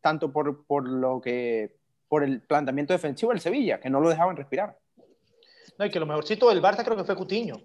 tanto 0.00 0.32
por, 0.32 0.64
por 0.66 0.88
lo 0.88 1.20
que 1.20 1.76
por 2.08 2.22
el 2.22 2.40
planteamiento 2.42 2.92
defensivo 2.92 3.32
del 3.32 3.40
Sevilla 3.40 3.80
que 3.80 3.90
no 3.90 4.00
lo 4.00 4.08
dejaban 4.08 4.36
respirar 4.36 4.78
No, 5.78 5.84
y 5.84 5.90
que 5.90 5.98
lo 5.98 6.06
mejorcito 6.06 6.48
del 6.48 6.62
Barça 6.62 6.84
creo 6.84 6.96
que 6.96 7.02
fue 7.04 7.16
Coutinho. 7.16 7.56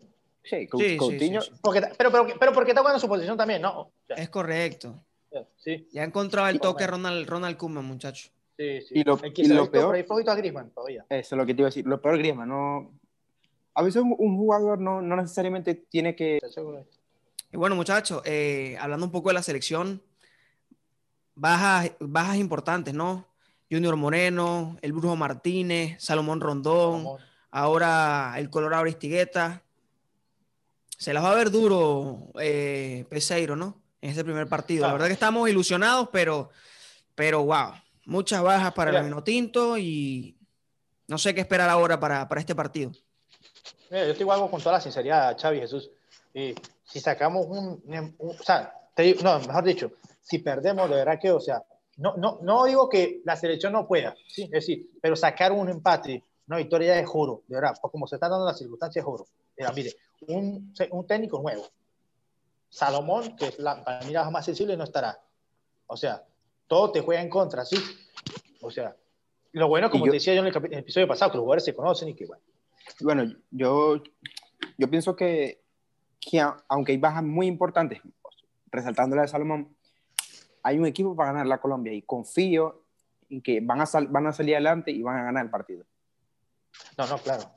Sí, 0.43 0.67
Sí, 0.71 0.89
sí, 0.89 0.97
Coutinho 0.97 1.41
sí, 1.41 1.51
sí. 1.53 1.59
Porque, 1.61 1.81
pero, 1.97 2.11
pero, 2.11 2.27
pero 2.39 2.53
porque 2.53 2.71
está 2.71 2.81
jugando 2.81 2.99
su 2.99 3.07
posición 3.07 3.37
también, 3.37 3.61
¿no? 3.61 3.79
O 3.81 3.91
sea, 4.07 4.15
es 4.17 4.29
correcto. 4.29 5.03
sí, 5.57 5.87
Ya 5.91 6.03
encontraba 6.03 6.49
el 6.49 6.59
toque. 6.59 6.85
Ronald, 6.87 7.27
Ronald 7.27 7.57
Koeman, 7.57 7.85
muchachos. 7.85 8.31
sí, 8.57 8.81
sí. 8.81 8.93
Y 8.99 9.03
lo- 9.03 9.19
y 9.23 9.69
peor- 9.69 9.85
por 9.87 9.95
ahí 9.95 10.03
flojito 10.03 10.31
a 10.31 10.35
Griezmann 10.35 10.69
todavía. 10.71 11.05
eso 11.09 11.35
es 11.35 11.37
lo 11.37 11.45
que 11.45 11.53
te 11.53 11.61
iba 11.61 11.67
a 11.67 11.69
decir 11.71 11.85
lo 11.87 11.99
peor 12.01 12.17
Griezmann 12.17 12.49
no 12.49 12.91
a 13.73 13.81
veces 13.81 14.01
un, 14.01 14.13
un 14.17 14.35
jugador 14.37 14.79
no, 14.79 15.01
no 15.01 15.15
necesariamente 15.15 15.73
tiene 15.75 16.15
que 16.15 16.39
Y 17.51 17.57
bueno, 17.57 17.75
muchachos, 17.75 18.21
eh, 18.25 18.75
hablando 18.79 19.05
un 19.05 19.11
poco 19.11 19.29
de 19.29 19.33
la 19.35 19.43
selección, 19.43 20.01
bajas, 21.35 21.91
bajas 21.99 22.37
importantes, 22.37 22.93
¿no? 22.93 23.25
Junior 23.71 23.95
Moreno, 23.95 24.77
el 24.81 24.91
Brujo 24.91 25.15
Martínez, 25.15 25.95
Salomón 26.03 26.41
Rondón, 26.41 27.07
ahora 27.49 28.33
el 28.37 28.49
Colorado 28.49 28.83
Aristigueta. 28.83 29.63
Se 31.01 31.13
las 31.15 31.23
va 31.23 31.31
a 31.31 31.35
ver 31.35 31.49
duro 31.49 32.27
eh, 32.39 33.05
Peseiro, 33.09 33.55
¿no? 33.55 33.81
En 34.01 34.11
este 34.11 34.23
primer 34.23 34.47
partido. 34.47 34.85
La 34.85 34.93
verdad 34.93 35.07
que 35.07 35.13
estamos 35.13 35.49
ilusionados, 35.49 36.09
pero, 36.11 36.51
pero 37.15 37.43
wow, 37.43 37.71
muchas 38.05 38.43
bajas 38.43 38.71
para 38.73 38.91
Mira. 38.91 38.99
el 39.01 39.07
Minotinto 39.07 39.79
y 39.79 40.37
No 41.07 41.17
sé 41.17 41.33
qué 41.33 41.41
esperar 41.41 41.71
ahora 41.71 41.99
para, 41.99 42.29
para 42.29 42.39
este 42.39 42.53
partido. 42.53 42.91
Mira, 43.89 44.05
yo 44.05 44.13
te 44.13 44.19
digo 44.19 44.31
algo 44.31 44.51
con 44.51 44.59
toda 44.61 44.73
la 44.73 44.81
sinceridad, 44.81 45.35
Xavi 45.41 45.59
Jesús. 45.61 45.89
Y 46.35 46.53
si 46.83 46.99
sacamos 46.99 47.47
un, 47.47 47.81
un- 47.83 48.15
o 48.19 48.43
sea, 48.43 48.71
te 48.95 49.01
digo- 49.01 49.21
no, 49.23 49.39
mejor 49.39 49.63
dicho, 49.63 49.91
si 50.21 50.37
perdemos, 50.37 50.87
de 50.87 50.97
verdad 50.97 51.19
que, 51.19 51.31
o 51.31 51.39
sea, 51.39 51.63
no, 51.97 52.15
no, 52.15 52.37
no 52.43 52.65
digo 52.65 52.87
que 52.87 53.21
la 53.25 53.35
selección 53.35 53.73
no 53.73 53.87
pueda, 53.87 54.13
¿sí? 54.27 54.43
es 54.43 54.51
decir, 54.51 54.87
pero 55.01 55.15
sacar 55.15 55.51
un 55.51 55.67
empate, 55.67 56.23
una 56.47 56.57
victoria 56.57 56.99
es 56.99 57.09
juro, 57.09 57.41
de 57.47 57.55
verdad, 57.55 57.73
por 57.81 57.89
como 57.89 58.05
se 58.05 58.17
están 58.17 58.29
dando 58.29 58.45
las 58.45 58.59
circunstancias, 58.59 59.03
juro. 59.03 59.25
Mira, 59.61 59.73
mire, 59.73 59.95
un, 60.27 60.73
un 60.91 61.07
técnico 61.07 61.39
nuevo, 61.41 61.67
Salomón, 62.69 63.35
que 63.35 63.47
es 63.47 63.59
la, 63.59 63.83
para 63.83 64.03
mí 64.05 64.11
la 64.13 64.29
más 64.29 64.45
sensible, 64.45 64.75
no 64.77 64.83
estará. 64.83 65.19
O 65.87 65.97
sea, 65.97 66.23
todo 66.67 66.91
te 66.91 67.01
juega 67.01 67.21
en 67.21 67.29
contra, 67.29 67.65
¿sí? 67.65 67.75
O 68.61 68.71
sea, 68.71 68.95
lo 69.51 69.67
bueno, 69.67 69.91
como 69.91 70.05
yo- 70.05 70.11
te 70.11 70.15
decía 70.17 70.33
yo 70.33 70.41
en 70.41 70.47
el, 70.47 70.55
en 70.55 70.73
el 70.73 70.79
episodio 70.79 71.07
pasado, 71.07 71.31
que 71.31 71.37
los 71.37 71.43
jugadores 71.43 71.65
se 71.65 71.75
conocen 71.75 72.09
y 72.09 72.13
que, 72.15 72.25
bueno, 72.25 72.41
Bueno, 73.01 73.35
yo, 73.51 74.01
yo 74.77 74.89
pienso 74.89 75.15
que, 75.15 75.61
que 76.19 76.39
aunque 76.69 76.93
hay 76.93 76.97
bajas 76.97 77.23
muy 77.23 77.47
importantes, 77.47 78.01
resaltando 78.71 79.15
la 79.15 79.23
de 79.23 79.27
Salomón, 79.27 79.75
hay 80.63 80.77
un 80.79 80.85
equipo 80.85 81.15
para 81.15 81.31
ganar 81.33 81.47
la 81.47 81.59
Colombia 81.59 81.91
y 81.93 82.03
confío 82.03 82.85
en 83.29 83.41
que 83.41 83.59
van 83.61 83.81
a, 83.81 83.85
sal- 83.85 84.07
van 84.07 84.27
a 84.27 84.33
salir 84.33 84.55
adelante 84.55 84.91
y 84.91 85.01
van 85.01 85.17
a 85.17 85.23
ganar 85.25 85.43
el 85.45 85.51
partido. 85.51 85.83
No, 86.97 87.05
no, 87.07 87.17
claro. 87.17 87.51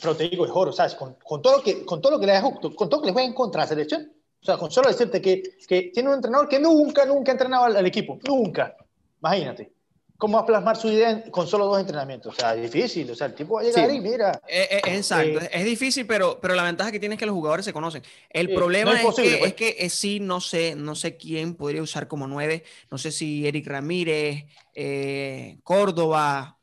Pero 0.00 0.16
te 0.16 0.28
digo, 0.28 0.44
es 0.44 0.52
oro, 0.54 0.72
¿sabes? 0.72 0.94
Con, 0.94 1.14
con 1.24 1.40
todo 1.42 1.58
lo 1.58 1.62
que, 1.62 1.84
con 1.84 2.00
todo 2.00 2.12
lo 2.12 2.20
que 2.20 2.26
le 2.26 2.40
con 2.40 2.88
todo 2.88 2.98
lo 2.98 3.00
que 3.00 3.06
le 3.06 3.12
juega 3.12 3.26
en 3.28 3.34
contra 3.34 3.62
a 3.62 3.64
la 3.64 3.68
selección. 3.68 4.12
O 4.42 4.44
sea, 4.44 4.56
con 4.58 4.70
solo 4.70 4.88
decirte 4.88 5.20
que, 5.20 5.42
que 5.66 5.90
tiene 5.92 6.08
un 6.10 6.16
entrenador 6.16 6.48
que 6.48 6.58
nunca, 6.60 7.04
nunca 7.04 7.32
ha 7.32 7.34
entrenado 7.34 7.64
al, 7.64 7.76
al 7.76 7.86
equipo. 7.86 8.18
Nunca. 8.28 8.76
Imagínate. 9.20 9.72
¿Cómo 10.18 10.38
va 10.38 10.44
a 10.44 10.46
plasmar 10.46 10.76
su 10.78 10.88
idea 10.88 11.10
en- 11.10 11.30
con 11.30 11.46
solo 11.46 11.66
dos 11.66 11.78
entrenamientos? 11.78 12.34
O 12.34 12.40
sea, 12.40 12.54
es 12.54 12.62
difícil. 12.72 13.10
O 13.10 13.14
sea, 13.14 13.26
el 13.26 13.34
tipo 13.34 13.54
va 13.56 13.60
a 13.60 13.64
llegar 13.64 13.90
Sí. 13.90 13.96
y 13.96 14.00
mira. 14.00 14.40
Eh, 14.48 14.68
eh, 14.70 14.80
exacto, 14.96 15.40
Eh, 15.40 15.50
es 15.52 15.64
difícil, 15.64 16.06
pero, 16.06 16.38
pero 16.40 16.54
la 16.54 16.62
ventaja 16.62 16.90
que 16.92 16.98
tiene 17.00 17.16
es 17.16 17.18
que 17.18 17.26
los 17.26 17.34
jugadores 17.34 17.64
se 17.66 17.72
conocen. 17.74 18.02
El 18.30 18.46
Sí, 18.48 18.54
problema 18.54 18.92
no 18.92 18.96
es 18.96 19.00
es, 19.02 19.06
posible, 19.06 19.30
que, 19.32 19.38
pues. 19.38 19.50
es 19.50 19.56
que 19.56 19.76
eh, 19.78 19.90
sí, 19.90 20.20
no 20.20 20.40
sé, 20.40 20.74
no 20.74 20.94
sé 20.94 21.16
quién 21.18 21.54
podría 21.54 21.82
usar 21.82 22.08
como 22.08 22.26
nueve. 22.26 22.62
No 22.90 22.96
sé 22.96 23.10
si 23.12 23.46
Eric 23.46 23.66
Ramírez, 23.66 24.44
eh, 24.74 25.58
Córdoba. 25.64 26.55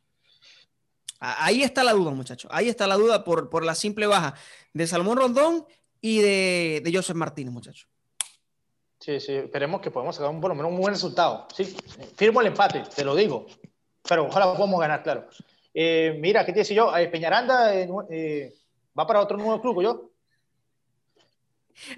Ahí 1.26 1.64
está 1.64 1.84
la 1.84 1.94
duda, 1.94 2.12
muchachos. 2.12 2.52
Ahí 2.54 2.68
está 2.68 2.86
la 2.86 2.96
duda 2.96 3.24
por, 3.24 3.50
por 3.50 3.64
la 3.64 3.76
simple 3.76 4.08
baja 4.08 4.34
de 4.74 4.86
Salomón 4.88 5.18
Rondón 5.18 5.66
y 6.02 6.20
de, 6.22 6.82
de 6.84 6.92
Joseph 6.94 7.16
Martínez, 7.16 7.54
muchachos. 7.54 7.88
Sí, 9.00 9.20
sí. 9.20 9.34
Esperemos 9.34 9.80
que 9.82 9.90
podamos 9.92 10.16
sacar 10.16 10.32
un, 10.32 10.42
por 10.42 10.50
lo 10.50 10.56
menos 10.56 10.72
un 10.72 10.80
buen 10.80 10.94
resultado. 10.94 11.48
Sí, 11.56 11.76
firmo 12.18 12.42
el 12.42 12.48
empate, 12.48 12.84
te 12.96 13.06
lo 13.06 13.16
digo. 13.16 13.46
Pero 14.08 14.26
ojalá 14.28 14.54
podamos 14.54 14.80
ganar, 14.82 15.02
claro. 15.02 15.28
Eh, 15.74 16.18
mira, 16.20 16.46
¿qué 16.46 16.52
te 16.52 16.60
decía 16.60 16.76
yo? 16.76 16.98
Eh, 16.98 17.08
Peñaranda 17.08 17.74
eh, 17.74 17.88
eh, 18.10 18.54
va 18.98 19.08
para 19.08 19.22
otro 19.22 19.38
nuevo 19.38 19.62
club, 19.62 19.82
¿yo? 19.82 20.10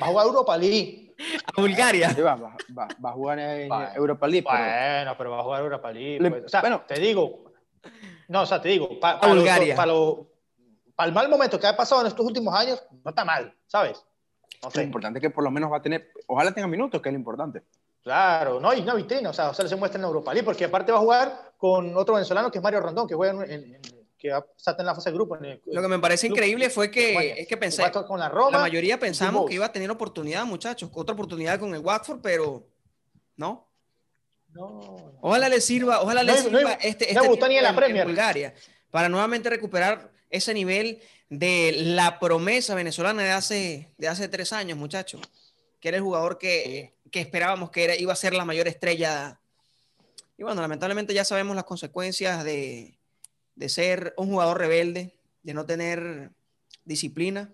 Va 0.01 0.05
a 0.07 0.09
jugar 0.09 0.27
Europa 0.27 0.57
League. 0.57 1.13
A 1.45 1.61
Bulgaria. 1.61 2.09
Sí, 2.11 2.21
va, 2.21 2.35
va- 2.35 2.57
va- 2.77 2.87
va 3.03 3.09
a 3.09 3.13
jugar 3.13 3.39
en 3.39 3.71
Europa 3.95 4.27
League. 4.27 4.45
pero- 4.49 4.63
Bueno, 4.63 5.15
pero 5.17 5.31
va 5.31 5.39
a 5.39 5.43
jugar 5.43 5.61
Europa 5.63 5.91
League. 5.91 6.19
Le- 6.19 6.29
pues. 6.29 6.45
O 6.45 6.49
sea, 6.49 6.61
bueno. 6.61 6.83
te 6.87 6.99
digo. 6.99 7.51
No, 8.27 8.41
o 8.41 8.45
sea, 8.45 8.61
te 8.61 8.69
digo. 8.69 8.99
pa- 8.99 9.19
para. 9.19 9.33
Lo, 9.33 9.43
para, 9.75 9.85
lo- 9.85 10.27
para 10.95 11.07
el 11.09 11.13
mal 11.13 11.27
momento 11.29 11.59
que 11.59 11.67
ha 11.67 11.75
pasado 11.75 12.01
en 12.01 12.07
estos 12.07 12.25
últimos 12.25 12.53
años, 12.55 12.81
no 13.03 13.09
está 13.09 13.25
mal, 13.25 13.53
¿sabes? 13.67 14.03
No 14.63 14.69
Lo 14.69 14.71
sé. 14.71 14.83
importante 14.83 15.19
es 15.19 15.21
que 15.21 15.29
por 15.29 15.43
lo 15.43 15.51
menos 15.51 15.71
va 15.71 15.77
a 15.77 15.81
tener, 15.81 16.11
ojalá 16.27 16.53
tenga 16.53 16.67
minutos, 16.67 17.01
que 17.01 17.09
es 17.09 17.13
lo 17.13 17.19
importante. 17.19 17.63
Claro, 18.01 18.59
no, 18.59 18.73
y 18.73 18.81
una 18.81 18.93
vitrina, 18.93 19.29
o 19.31 19.33
sea, 19.33 19.49
o 19.49 19.53
sea, 19.53 19.67
se 19.67 19.75
muestra 19.75 19.99
en 19.99 20.05
Europa 20.05 20.31
League, 20.33 20.45
porque 20.45 20.63
aparte 20.65 20.91
va 20.91 20.99
a 20.99 21.01
jugar 21.01 21.53
con 21.57 21.95
otro 21.97 22.13
venezolano 22.13 22.49
que 22.51 22.59
es 22.59 22.63
Mario 22.63 22.79
Rondón, 22.81 23.07
que 23.07 23.15
juega 23.15 23.33
en, 23.45 23.51
en- 23.51 23.75
en- 23.75 23.81
que 24.17 24.31
va- 24.31 24.45
está 24.55 24.75
en 24.79 24.85
la 24.85 24.95
fase 24.95 25.09
de 25.09 25.15
grupo. 25.15 25.35
En 25.37 25.45
el, 25.45 25.61
Lo 25.65 25.81
que 25.81 25.87
me 25.87 25.99
parece 25.99 26.27
club 26.27 26.37
increíble 26.37 26.69
fue 26.69 26.89
que, 26.89 27.09
España. 27.11 27.33
es 27.35 27.47
que 27.47 27.57
pensé, 27.57 27.91
con 28.07 28.19
la 28.19 28.29
Roma. 28.29 28.51
la 28.51 28.59
mayoría 28.59 28.97
pensamos 28.97 29.45
que 29.47 29.55
iba 29.55 29.65
a 29.65 29.71
tener 29.71 29.91
oportunidad, 29.91 30.45
muchachos. 30.45 30.89
Otra 30.93 31.13
oportunidad 31.13 31.59
con 31.59 31.75
el 31.75 31.81
Watford, 31.81 32.21
pero 32.21 32.63
no. 33.35 33.67
No, 34.55 34.69
no. 34.69 35.17
Ojalá 35.21 35.49
le 35.49 35.59
sirva, 35.61 36.01
ojalá 36.01 36.23
No 36.23 36.33
le 36.33 36.37
no 36.43 36.57
sirva 36.57 36.69
hay- 36.71 36.77
este, 36.89 37.13
no 37.13 37.19
este 37.21 37.27
gustó 37.27 37.47
ni 37.47 37.57
en 37.57 37.63
la 37.63 37.75
Premier. 37.75 38.05
Bulgaria 38.05 38.53
para 38.89 39.09
nuevamente 39.09 39.49
recuperar 39.49 40.09
ese 40.29 40.53
nivel 40.53 41.01
de 41.29 41.73
la 41.77 42.17
promesa 42.19 42.73
venezolana 42.75 43.23
de 43.23 43.31
hace, 43.31 43.89
de 43.97 44.07
hace 44.07 44.27
tres 44.29 44.53
años, 44.53 44.77
muchachos. 44.77 45.21
Que 45.81 45.89
era 45.89 45.97
el 45.97 46.03
jugador 46.03 46.37
que, 46.37 46.93
que 47.11 47.19
esperábamos 47.19 47.69
que 47.71 47.83
era, 47.83 47.95
iba 47.95 48.13
a 48.13 48.15
ser 48.15 48.33
la 48.33 48.45
mayor 48.45 48.67
estrella. 48.67 49.39
Y 50.37 50.43
bueno, 50.43 50.61
lamentablemente 50.61 51.13
ya 51.13 51.25
sabemos 51.25 51.55
las 51.55 51.65
consecuencias 51.65 52.43
de, 52.43 52.97
de 53.55 53.69
ser 53.69 54.13
un 54.17 54.29
jugador 54.29 54.57
rebelde, 54.59 55.13
de 55.43 55.53
no 55.53 55.65
tener 55.65 56.31
disciplina. 56.85 57.51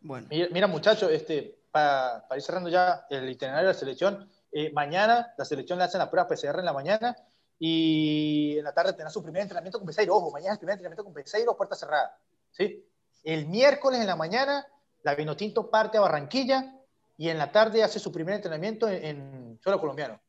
Bueno, 0.00 0.26
Mira, 0.30 0.48
mira, 0.50 0.66
muchachos, 0.66 1.10
este, 1.12 1.58
para, 1.70 2.26
para 2.28 2.38
ir 2.38 2.42
cerrando 2.44 2.68
ya 2.70 3.06
el 3.10 3.28
itinerario 3.28 3.68
de 3.68 3.74
la 3.74 3.78
selección, 3.78 4.28
eh, 4.52 4.72
mañana 4.72 5.34
la 5.36 5.44
selección 5.44 5.78
le 5.78 5.84
hacen 5.84 5.98
la 5.98 6.10
prueba 6.10 6.28
PCR 6.28 6.58
en 6.58 6.64
la 6.64 6.72
mañana 6.72 7.16
y 7.58 8.56
en 8.58 8.64
la 8.64 8.72
tarde 8.72 8.92
tendrá 8.92 9.10
su 9.10 9.22
primer 9.22 9.42
entrenamiento 9.42 9.78
con 9.78 9.86
Peseiro. 9.86 10.16
Ojo, 10.16 10.30
mañana 10.30 10.52
es 10.52 10.54
el 10.54 10.60
primer 10.60 10.74
entrenamiento 10.74 11.04
con 11.04 11.12
Peseiro, 11.12 11.56
puerta 11.56 11.76
cerrada. 11.76 12.18
¿sí? 12.50 12.84
El 13.22 13.46
miércoles 13.46 14.00
en 14.00 14.06
la 14.06 14.16
mañana, 14.16 14.66
la 15.02 15.14
Vinotinto 15.14 15.70
parte 15.70 15.98
a 15.98 16.00
Barranquilla 16.00 16.74
y 17.18 17.28
en 17.28 17.38
la 17.38 17.52
tarde 17.52 17.82
hace 17.82 17.98
su 17.98 18.10
primer 18.10 18.34
entrenamiento 18.34 18.88
en, 18.88 19.04
en 19.04 19.60
suelo 19.62 19.78
colombiano. 19.78 20.20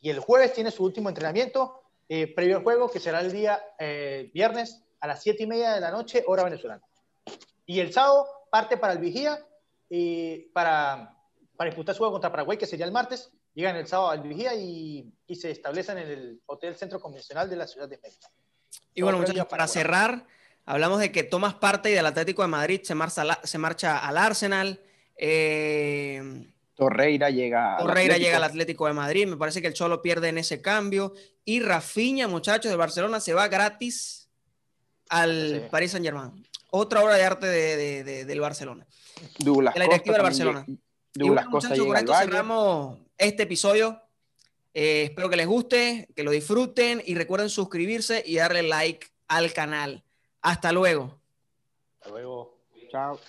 Y 0.00 0.10
el 0.10 0.20
jueves 0.20 0.52
tiene 0.52 0.70
su 0.70 0.84
último 0.84 1.08
entrenamiento 1.08 1.80
eh, 2.12 2.26
previo 2.34 2.56
al 2.56 2.64
juego, 2.64 2.90
que 2.90 2.98
será 2.98 3.20
el 3.20 3.30
día 3.30 3.62
eh, 3.78 4.32
viernes 4.34 4.82
a 4.98 5.06
las 5.06 5.22
7 5.22 5.44
y 5.44 5.46
media 5.46 5.74
de 5.74 5.80
la 5.80 5.92
noche, 5.92 6.24
hora 6.26 6.42
venezolana. 6.42 6.82
Y 7.64 7.78
el 7.78 7.92
sábado 7.92 8.26
parte 8.50 8.76
para 8.76 8.94
el 8.94 8.98
Vigía 8.98 9.38
eh, 9.88 10.50
para, 10.52 11.16
para 11.56 11.70
disputar 11.70 11.94
su 11.94 12.00
juego 12.00 12.14
contra 12.14 12.32
Paraguay, 12.32 12.58
que 12.58 12.66
sería 12.66 12.84
el 12.84 12.90
martes. 12.90 13.30
Llegan 13.54 13.76
el 13.76 13.86
sábado 13.86 14.10
al 14.10 14.22
Vigía 14.22 14.54
y, 14.54 15.12
y 15.26 15.34
se 15.36 15.50
establecen 15.50 15.98
en 15.98 16.08
el 16.08 16.40
Hotel 16.46 16.76
Centro 16.76 17.00
Convencional 17.00 17.50
de 17.50 17.56
la 17.56 17.66
Ciudad 17.66 17.88
de 17.88 17.98
Mérida. 17.98 18.30
Y 18.94 19.02
bueno, 19.02 19.18
muchachos, 19.18 19.46
para 19.46 19.66
cerrar, 19.66 20.26
hablamos 20.64 21.00
de 21.00 21.10
que 21.10 21.24
Tomás 21.24 21.54
parte 21.54 21.90
y 21.90 21.94
del 21.94 22.06
Atlético 22.06 22.42
de 22.42 22.48
Madrid 22.48 22.80
se 22.84 22.94
marcha, 22.94 23.22
al- 23.22 23.38
se 23.42 23.58
marcha 23.58 23.98
al 23.98 24.16
Arsenal. 24.18 24.80
eh, 25.22 26.46
Torreira 26.74 27.28
llega. 27.28 27.76
al 27.76 27.82
Torreira 27.84 28.14
Atlético. 28.14 28.24
llega 28.26 28.36
al 28.38 28.44
Atlético 28.44 28.86
de 28.86 28.92
Madrid. 28.94 29.26
Me 29.26 29.36
parece 29.36 29.60
que 29.60 29.66
el 29.68 29.74
Cholo 29.74 30.00
pierde 30.00 30.28
en 30.28 30.38
ese 30.38 30.62
cambio. 30.62 31.12
Y 31.44 31.60
Rafinha, 31.60 32.26
muchachos, 32.26 32.70
del 32.70 32.78
Barcelona 32.78 33.20
se 33.20 33.34
va 33.34 33.48
gratis 33.48 34.30
al 35.10 35.60
Sí. 35.64 35.68
Paris 35.70 35.90
Saint 35.90 36.06
Germain. 36.06 36.46
Otra 36.70 37.02
obra 37.02 37.16
de 37.16 37.24
arte 37.24 37.46
de- 37.46 37.76
de- 37.76 38.04
de- 38.04 38.24
del 38.24 38.40
Barcelona. 38.40 38.86
Douglas 39.40 39.74
de 39.74 39.80
la 39.80 39.84
directiva 39.86 40.14
Costa 40.16 40.22
del 40.22 40.22
Barcelona. 40.22 40.64
llega- 40.66 40.78
Y 41.12 41.18
Douglas 41.18 41.44
bueno, 41.44 41.50
Costa 41.50 41.68
muchachos, 41.68 41.86
con 41.86 41.86
llega 41.88 41.98
al 41.98 42.04
esto 42.04 42.12
Bayern. 42.12 42.30
cerramos 42.32 42.98
este 43.20 43.44
episodio. 43.44 44.02
Eh, 44.72 45.04
espero 45.04 45.28
que 45.28 45.36
les 45.36 45.46
guste, 45.46 46.08
que 46.16 46.24
lo 46.24 46.30
disfruten 46.30 47.02
y 47.04 47.14
recuerden 47.14 47.50
suscribirse 47.50 48.22
y 48.26 48.36
darle 48.36 48.62
like 48.62 49.06
al 49.28 49.52
canal. 49.52 50.02
Hasta 50.42 50.72
luego. 50.72 51.20
Hasta 52.00 52.10
luego. 52.10 52.58
Chao. 52.90 53.20